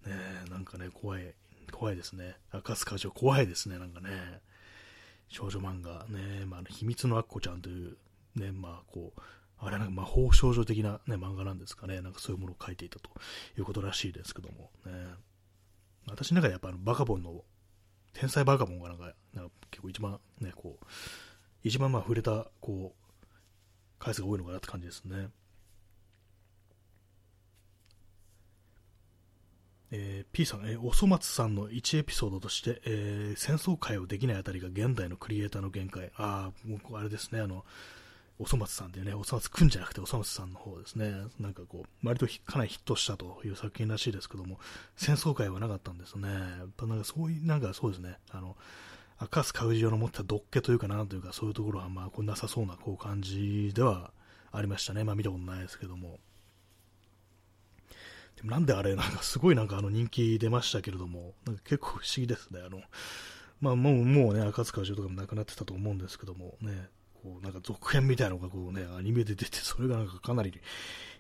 [0.07, 0.13] ね、
[0.51, 1.35] なんかね、怖い
[1.73, 2.37] 怖いですね。
[2.51, 4.41] 赤塚城怖いですね、なんかね。
[5.29, 7.97] 少女漫画ね、まあ、秘密のアッコちゃんという、
[8.35, 9.21] ね、まあ、こう、
[9.61, 12.01] あれなんか魔法少女的な、ね、漫画なんですかね。
[12.01, 13.11] なんかそういうものを書いていたと
[13.57, 14.93] いうことらしいですけども、ね。
[16.07, 17.43] 私の中でやっぱあのバカボンの、
[18.15, 20.87] 天才バカボンがなんか、なんか結構一番ね、こう、
[21.63, 23.09] 一番まあ触れた、こう、
[23.99, 25.29] 回数が多いのかなって感じですね。
[29.91, 36.11] えー、P さん、えー、おそ松さんの1エピソードとして、えー、戦争会をできないあたりが現代のクリエイターの限界。
[36.17, 37.65] ああ、もうあれですね、あの、
[38.39, 41.13] おそ松さんっていうね、おそ松くんじゃなくておそ松さんの方ですね。
[41.41, 44.61] なんかこう、割とかなりヒットしたという作品らしいですけども、
[44.97, 46.29] 戦争会はなかったんですね。
[46.29, 48.57] なんかそういう、なんかそうですね、あの、
[49.19, 54.13] 赤須川氏の持ったどっけというかなというか、そういうところはまあ、こうなさそうなこう感じでは
[54.53, 55.03] ありましたね。
[55.03, 56.21] まあ見たことないですけども。
[58.39, 62.61] でもなんであれ、なんかすごいなんかあの人気出ましたけれども、なんか結構不思議ですね。
[62.65, 62.81] あの、
[63.61, 66.89] まあもう、もうね、赤塚城とかもなくなってたと思うんですけども、ね、
[67.21, 70.53] こうなんか続編みたいなのがこうね、アニメで出て、それがなんかかなり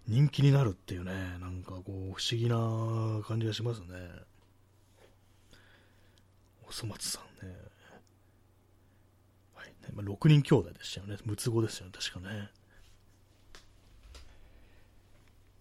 [0.06, 3.86] 人気になるっていうね、なんかこう不思議な感じがしますね。
[6.68, 7.52] おそ松さんね。
[9.56, 11.16] はい、ね、まあ、6人兄弟でしたよね。
[11.26, 12.50] 六つ子ですよね、確かね。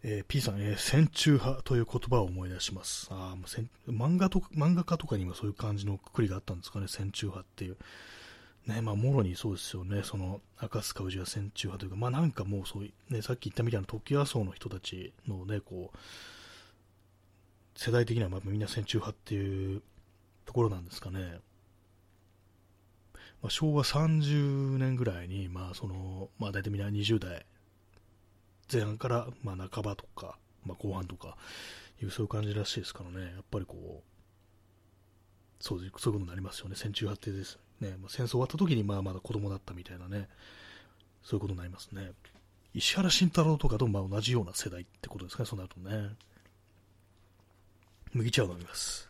[0.09, 3.09] えー、P さん、えー、戦中派という言葉を思い出します。
[3.11, 3.35] あ
[3.89, 7.77] 漫画と漫画家とかにもそういう感じのくくりがあったんですかね、戦中派っていう。
[8.67, 15.97] ね、まあ、もろにそうですよね、その、赤塚氏は戦中派というか、まあなんかもうそういう、ね、さっき言ったみたいな時和層の人たちのね、こう、
[17.75, 19.81] 世代的にはまあみんな戦中派っていう
[20.45, 21.41] ところなんですかね。
[23.41, 27.45] まあ、昭和30年ぐらいに、まあその、まあ大体みんな20代
[28.71, 30.37] 前半からまあ半ばとか
[30.67, 31.37] まあ、後半とか
[32.01, 37.57] いうそういう感じらしいですからね、やっぱりこう、そうそういうことになりますよね、戦中発展です。
[37.79, 40.27] ねまあ、戦争終わった時にまあまだ子供だったみたいなね、
[41.23, 42.11] そういうことになりますね。
[42.73, 46.15] 石原慎太郎とかとまあ同じような世代ってことですかね、そうなるとね。
[48.13, 49.06] 麦茶を飲みます。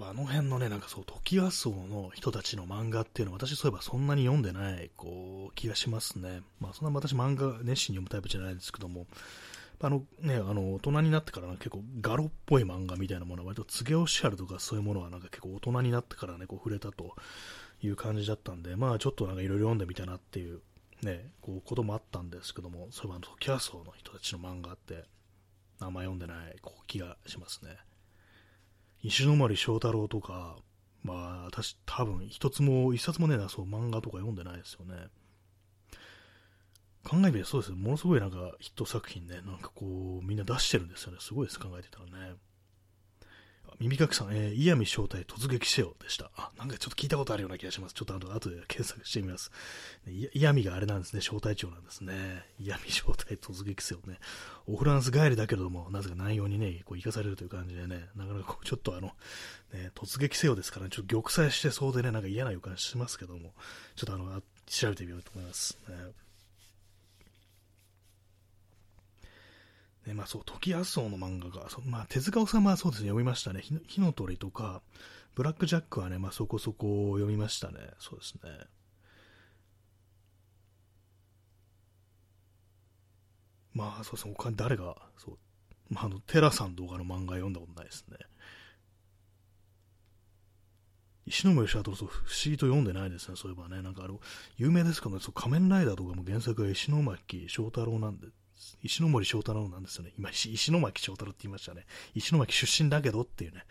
[0.00, 6.42] あの辺のね、なんかそう、トキワ荘の人たちの漫画っていうのは、私そういえばそんなに読んでない、こう、気がしますね。
[6.60, 9.06] まあ、そんな私漫画熱心に読むタイプじゃないですけども、
[9.80, 17.14] あのね、あの、大人になってから結構ガロっぽい漫画みたいなものは割とツゲオシャルとかそういうものはなんか結構大人になってからね、こう触れたと
[17.82, 20.60] いう感じだったんで、まあちょっとなんかいろいろ読んでみたなっていう
[21.02, 25.04] ね、こうこともあったんですけども、そういえば、トキワ荘の人たちの漫画って、
[25.80, 27.76] あんま読んでないこう気がしますね。
[29.02, 30.56] 石森章太郎とか、
[31.02, 35.08] まあ、私、多分、一つも、一冊もね、そう、漫画とか読んでないですよね。
[37.04, 37.72] 考えてみそうです。
[37.72, 41.18] ものすごいなんかヒット作品ね、なんかこう、みんな出してるんですよね。
[41.20, 42.36] すごいです、考えてたらね。
[43.80, 46.30] 耳かきさん、えー、嫌味正体突撃せよでした。
[46.36, 47.94] あ、なんかちょっと聞いたことあるような気がします。
[47.94, 49.50] ちょっとあと後で検索してみます。
[50.34, 52.44] 嫌味があれなんですね、正体長なんですね。
[52.58, 54.18] 嫌味正体突撃せよね。
[54.66, 59.08] おフランス帰りだけれども、なぜか内容にね、こう生かされるという感じでね、なかなかこうちょっとあの、
[59.72, 63.52] ね、突撃せよですからね、ちょっと玉砕してそうでね、なんか嫌な予感しますけども、
[63.96, 65.78] ちょっとあの、調べてみようと思います。
[65.88, 66.21] ね
[70.06, 73.62] ね、まあそう、時安荘の漫画が、まあ手塚治虫はそうですね、読みましたね。
[73.86, 74.82] 火の鳥とか、
[75.34, 77.78] ブラックジャックはね、まあそこそこ読みましたね。
[77.98, 78.50] そうですね。
[83.74, 85.38] まあそうですね、他に誰が、そう、
[85.88, 88.16] まああの、テラさんとかの漫画読んだことないですね。
[91.26, 93.80] 石森章太郎、そう、不思議と読んでないですね、そういえばね。
[93.82, 94.20] なんかあの、
[94.56, 98.26] 有名ですけどね、そう仮面ライダーとかも原作が石巻章太郎なんで、
[98.82, 100.12] 石森章太郎なんですよね。
[100.18, 101.86] 今、石巻章太郎って言いましたね。
[102.14, 103.64] 石巻出身だけどっていうね。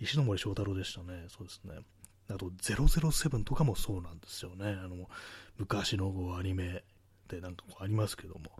[0.00, 1.26] 石森章太郎でしたね。
[1.28, 1.78] そうですね。
[2.30, 4.66] あと、007とかもそうなんですよね。
[4.68, 5.08] あの、
[5.56, 6.84] 昔のアニメ
[7.28, 8.50] でなんかありますけども。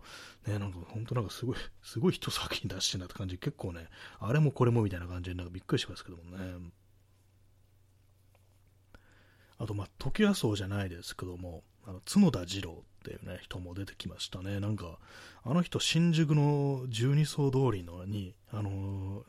[0.47, 3.37] ね、なんか本当なんかすごい、すごい一作品出してんなって感じ。
[3.37, 3.87] 結構ね、
[4.19, 6.71] あれもこれもみたいな感じでなんかびっくりしますけどもね。
[9.59, 14.59] あと、まあ、時はそうじゃないですけども、あの角田二郎っていうね、人も出てきましたね。
[14.59, 14.99] なんか、
[15.43, 19.23] あの人、新宿の十二層通りのに、あの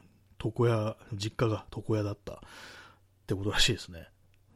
[0.44, 2.36] 床屋、実家が床屋だったっ
[3.26, 4.08] てことらしいですね。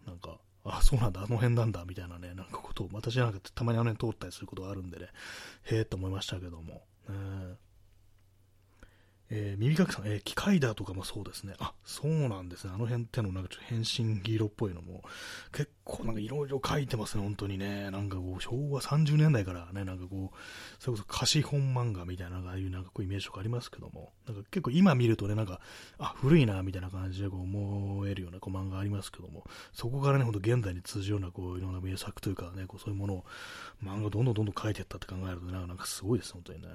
[0.07, 5.09] なんか、あ、そうなんだ、あの辺なんだ、みたいなね、なんかことを、私なんかたまにあの辺通ったりすることがあるんでね、
[5.65, 6.83] へえって思いましたけども。
[7.09, 7.57] ね
[9.37, 11.55] えー、耳かきさん、えー、機械だとかもそうですね。
[11.59, 12.73] あ、そうなんですね。
[12.73, 15.03] あの辺ってのなんかちょっと変身黄色っぽいのも、
[15.53, 17.91] 結構なんかいろいろ書いてますね、本当にね。
[17.91, 25.61] なんかこう、昭和30年代からね、なんかこう、それこそ貸本漫画みたいな、ああいうなんかこうイメージとかありますけども、なんか結構今見るとね、なんか、
[25.99, 33.25] あ、古いな、みたいな感じでこう思えるようなこう漫画ありますけども、そこからね、ほんと現代に通じるようなこう、いろんな名作というかね、こうそういうものを、
[33.83, 36.69] 漫画どんどんどんどん書いていったって考えるとね、なんかすごいです、本当にね。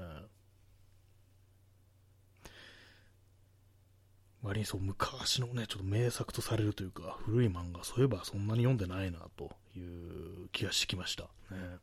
[4.42, 11.24] 割にそう昔のね、ちょっと名作とされるというか、古い漫画、そういえばそんなに読んでないなという気がしてきました。
[11.24, 11.78] ね、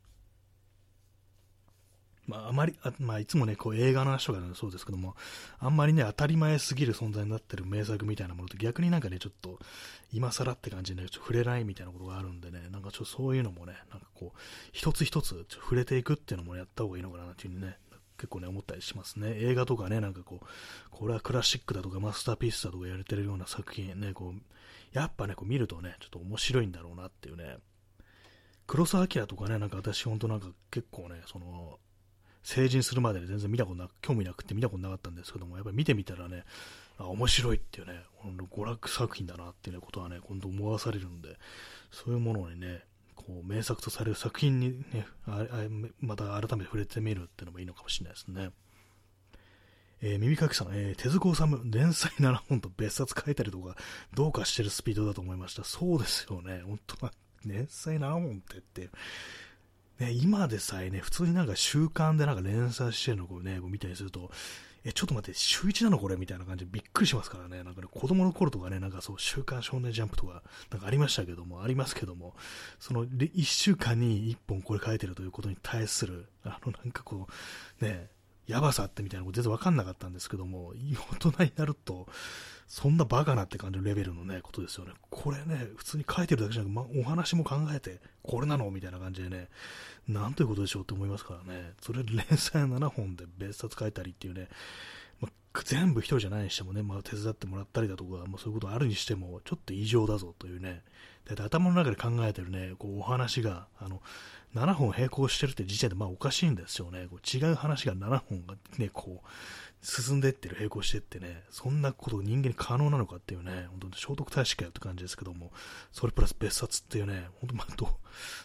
[2.27, 5.15] まあ、あまり、あまあ、いつもね、こう映画の話とかでそうですけども、
[5.59, 9.59] あんまりね、当たり前すぎる存在になってる名作みたいなものって逆になんかね、ちょっと、
[10.13, 14.39] 今更って感じで、ね、ちょ触れないみたいなことがあるんでね、なんかちょっとそういうのもね、なんかこう、
[14.73, 17.79] 一つ一つ触れていくっていうのもやった方がいいのかなっていうふうにね、
[18.17, 19.35] 結構ね、思ったりしますね。
[19.37, 20.47] 映画とかね、なんかこう、
[20.91, 24.41] これはクラシックだとかマスターピースだとかやれてるような作品ね、こう、
[24.93, 27.59] やっぱね、こう見るとね、ちょっと面白いんだろうなっていうね。
[28.67, 31.79] 黒澤明とかね、なんか私ほんとなんか結構ね、その、
[32.43, 36.45] 成人するまで全然見たことなく、興味なくて見たことなかったんですけども、やっぱり見てみたらね、
[36.99, 41.39] あ面白いっていうね、娯楽作品だなっていうことはね、今度思わされるんで、
[41.91, 42.85] そういうものにね、
[43.27, 45.07] こう名作とされる作品にね、
[46.01, 48.51] また改めて触れてみるっていうのもいいのかもしれないですね。
[50.03, 53.77] えー、耳かきさん、えー、手塚治虫、連載7本と別冊書いたりとか、
[54.15, 55.65] どうかしてるスピードだと思いました。
[55.65, 56.63] そうですよね。
[56.65, 57.13] 本当は、
[57.45, 58.91] 連載7本ってって、
[59.99, 64.31] ね、今でさえね、普通になんか週刊でなんか連載してるのをね、見たりすると、
[64.89, 67.65] え、ちょっと待って、週1なのこれみたいな感じでびっくりしますからね。
[67.65, 72.37] なんかね、子供の頃とかね、なんかそう、週刊少年ジャンプとか、なんかありましたけども、ありますけども、
[72.79, 77.27] その、1週間に1本これ書いてるということに対する、あの、なんかこ
[77.81, 78.11] う、ね、
[78.47, 80.73] やばさってみたいなこと全然わかんなかったんですけども、
[81.21, 82.07] 大人になると、
[82.67, 84.93] そんなバカなって感じのレベルのね、ことですよね。
[85.11, 89.49] これね、普通に書いてるだけじゃなく、ま、お話も考えて、これなのみたいな感じでね、
[90.09, 91.75] なんということでしょうって思いますからね。
[91.81, 94.49] それ連載7本で別冊書いたりっていうね、
[95.21, 95.29] ま
[95.65, 100.83] 全部一人じゃないにしてもね、まあ、手伝ってもらったりだとか、まあ、そういうことあるにしても、ちょっと異常だぞというね、
[101.25, 104.01] だいたい頭の中で考えてるね、こうお話が、あの、
[104.55, 107.09] 7本並行してるって時点でまあおかしいんですよね。
[107.11, 109.29] こう違う話が7本がね、こう、
[109.83, 115.53] 進んでってる、並行してってね、そんなこと人間に可能なのかっていうね、本当に聖徳太子かよって感じですけども、
[115.93, 117.89] それプラス別冊っていうね、本当まあどう、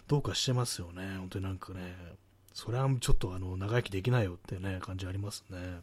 [0.07, 1.17] どうかしてますよね。
[1.17, 1.95] 本当になんかね、
[2.53, 5.81] それはちょっとあの、長生きできないよってね、感じありますね。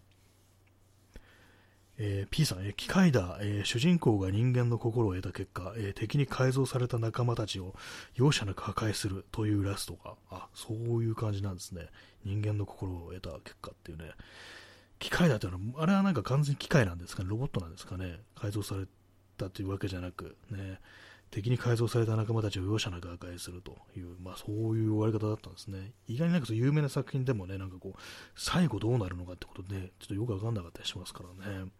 [2.00, 7.74] えー、P さん、えー、機械だ、えー、主人公が人間の心を得た結果、え敵に改造された仲間たちを
[8.14, 11.88] 容赦なく破壊するというラストが、あ、そういう感じなんですね。
[12.24, 14.12] 人間の心を得た結果っていうね。
[14.98, 18.20] 機械だっていうのは、あれはなんか完全に機械なんですかね、ロボットなんですかね？
[18.34, 18.86] 改造され
[19.36, 20.80] たというわけじゃなく、ね。
[21.30, 25.92] 敵に改造された仲間たちを容赦なく破壊するという、まあそういう終わり方だったんですね。
[26.06, 28.00] 意外になんか有名な作品でもね、なんかこう、
[28.34, 31.70] 最後どうなるのかってことで、ちょっとよくわかんなかったりしますからね。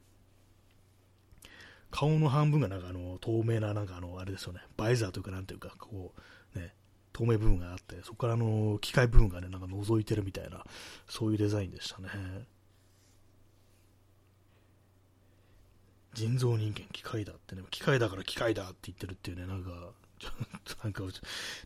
[1.91, 6.12] 顔の半分がなんかあの透明な、なんかあの、あれですよね、バイザーというかなんていうか、こ
[6.55, 6.75] う、ね、
[7.14, 10.62] 透明部分があって、そこからあの機械部分がね、なんか覗いてるみたいな、
[11.09, 12.11] そういうデザインでしたね。
[16.15, 19.71] 人造人間、機械だってね、機械だから機械だって言ってるっていうね、なんか、
[20.19, 21.03] ちょっとなんか、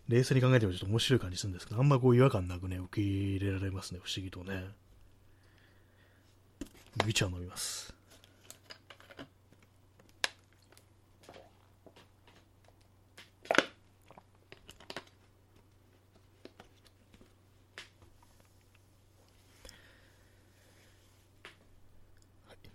[0.09, 4.65] 冷静に考えてもちょっと面白い感じするんですけど、あんまこう違和感なくね、受け入れられますね、不思議とね。
[6.99, 7.92] 麦茶を飲みます。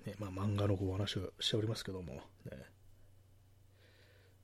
[0.08, 2.22] ね、まあ、漫画のこう話をしておりますけども、ね、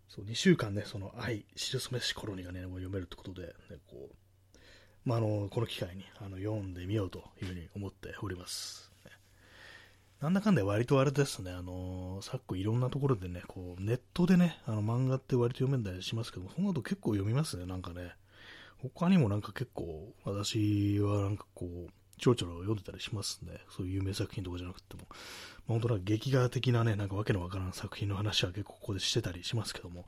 [0.09, 3.53] そう2週間ね、その愛、知るすめしコロニーがね、もう読めるってことで、ね、
[3.89, 4.15] こう
[5.05, 8.91] まあ、あのこの機会にあの読んでみようというふうに思っております。
[9.05, 9.11] ね、
[10.21, 18.15] なんだかんだ割とあれですね、あの昨今いろんなところでね、こうネットでね、あの漫画って割と読めんだりしますけどその後結構読みますね、なんかね。
[18.91, 23.59] 他にもなんか結構、私はなんかこう、ちょろちょろ読んでたりしますね。
[23.69, 25.07] そういう有名作品とかじゃなくても。
[25.09, 30.05] まあ、本当は劇画的なね、なんかわけのわからん作品の話は結構ここでしてたりしますけども、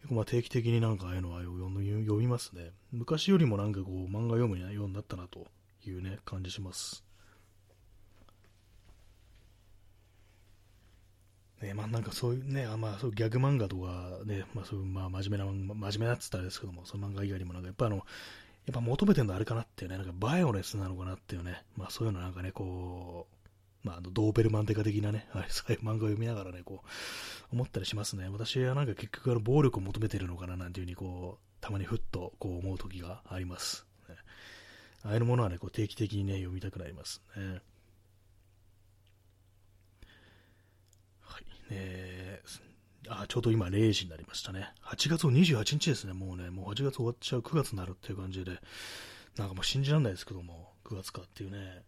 [0.00, 2.72] 結構まあ定期的になんかああいうのは読みますね。
[2.92, 5.46] 昔よりもなんかこう漫画読むようになったなと
[5.86, 7.04] いうね、感じします。
[11.62, 18.04] ね、まあなんかそういうね、あまあそうギャグ漫画とかね、まあそういうまあ真面目な、真面目なっつったらですけども、その漫画以外にもなんかやっぱあの、
[18.66, 23.34] やっぱ求めてるのあれかなっていうね、なんかバイオレンスなのかなっていうね、まあそういうのなんかね、こう、
[23.86, 28.28] まあ、のドーベルマンデカ的なね、 あれそういう漫画を読みながらね、こう、思ったりしますね。
[28.30, 33.86] 私はなんか結局あの暴力を求めてるのかななんていうふうにこう、たまにふっとこう思う時があります。
[34.08, 34.16] ね、
[35.02, 37.60] ああいうものはね、こう定期的にね、読みたくなりますね。
[41.20, 41.44] はい。
[41.70, 42.03] ね
[43.26, 44.72] ちょうど今0時になりましたね。
[44.84, 46.12] 8月28日ですね。
[46.12, 48.60] もうね、もう8月終わっちゃう9月になるっていう感じで、
[49.36, 51.82] なんかもう信じられないですけども、9月かっていうね。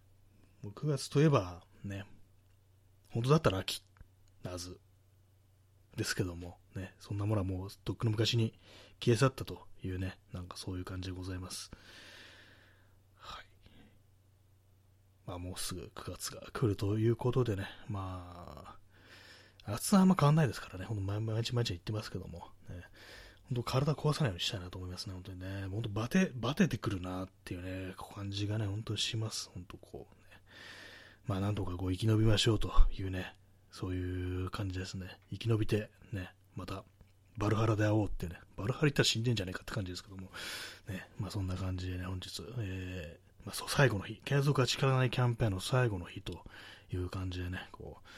[0.63, 2.05] もう9月といえば、ね、
[3.11, 3.83] 本当だったら秋、
[4.43, 4.79] なず、
[5.97, 8.53] ですけども、ね、そんなものはもうとっくの昔に
[9.03, 11.71] 消え去ったというね、なんかそういう感じでございます。
[13.19, 13.45] はい。
[15.27, 18.77] まあもうすぐ9月が来るということでね、まあ、
[19.69, 22.83] 暑さあんま変わんないですからね、ほんと毎日毎日言ってますけども、ね、
[23.49, 25.47] 本当体壊さないようにしたいなと思いますね、本当にね。
[25.71, 29.51] 本当バテ、バテてくるなっていうね、感じがね、本当にします。
[29.55, 30.39] 本当こう、ね。
[31.27, 33.35] まあなんとかこう生き延びましょうというね、
[33.71, 35.07] そういう感じですね。
[35.31, 36.85] 生き延びて、ね、また、
[37.37, 40.31] バルハラで会おうってね、バルハラ行ったら死んでんじゃねえかって感じですけども、
[40.89, 46.33] ね、まあそんな感じでね、本日、えー、まあそう、最後の日、継続は力ないキャンペーンの最後の日と
[46.93, 48.09] いう感じでね、こう、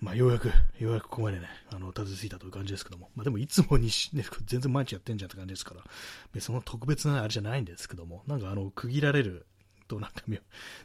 [0.00, 0.48] まあ、ようやく、
[0.78, 5.82] ようやくここまでね、あの、たどり着いたという感じですけども、まあ、でもいつもにし、ね、全然毎日やってんじゃんって感じですから、
[6.32, 9.46] 別にその特別なあれじゃないんですけども、なんかあの、区切られる
[9.88, 10.40] となんか、ね、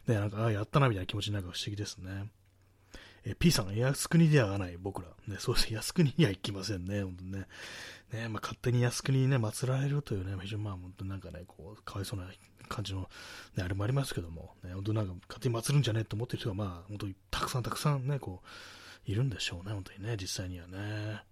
[0.07, 2.30] なんか、ああ、やったなみたいな気持ちなるか不思議ですね。
[3.28, 5.07] え、P さん、靖国ではない僕ら。
[5.28, 5.78] ね、そうですね。
[5.78, 7.47] 靖国には行きませんね、本当にね。
[8.13, 12.28] ね、まあ、勝手に靖国にね、祀られるというね、非常にまあ、本当になんかね、こう、かわいそうな
[12.68, 13.09] 感じの、
[13.55, 18.47] ね、あれもありますけども、ね、本当なんか勝手に祀るんじゃねえと思ってる人が、まあ、本当にたくさんたくさんね、こう、
[19.06, 21.24] いるんでしょうね、本当にね、実際にはね。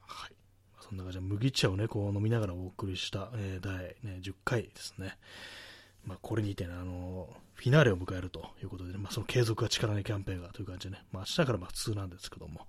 [0.00, 0.32] はい。
[0.80, 5.18] そんな感じで、麦茶をね、こう飲みながらお送りした、えー、第、ね、10回ですね。
[6.04, 12.66] まあ、これにてね、あのフィナーレを迎えるということで、ね、まあ、その継続が力のキャンペーンがという感じでね、まあ、明日からまあ普通なんですけども、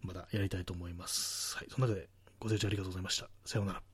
[0.00, 1.56] まだやりたいと思います。
[1.56, 2.08] はい、その中で
[2.40, 3.28] ご清聴ありがとうございました。
[3.44, 3.91] さようなら。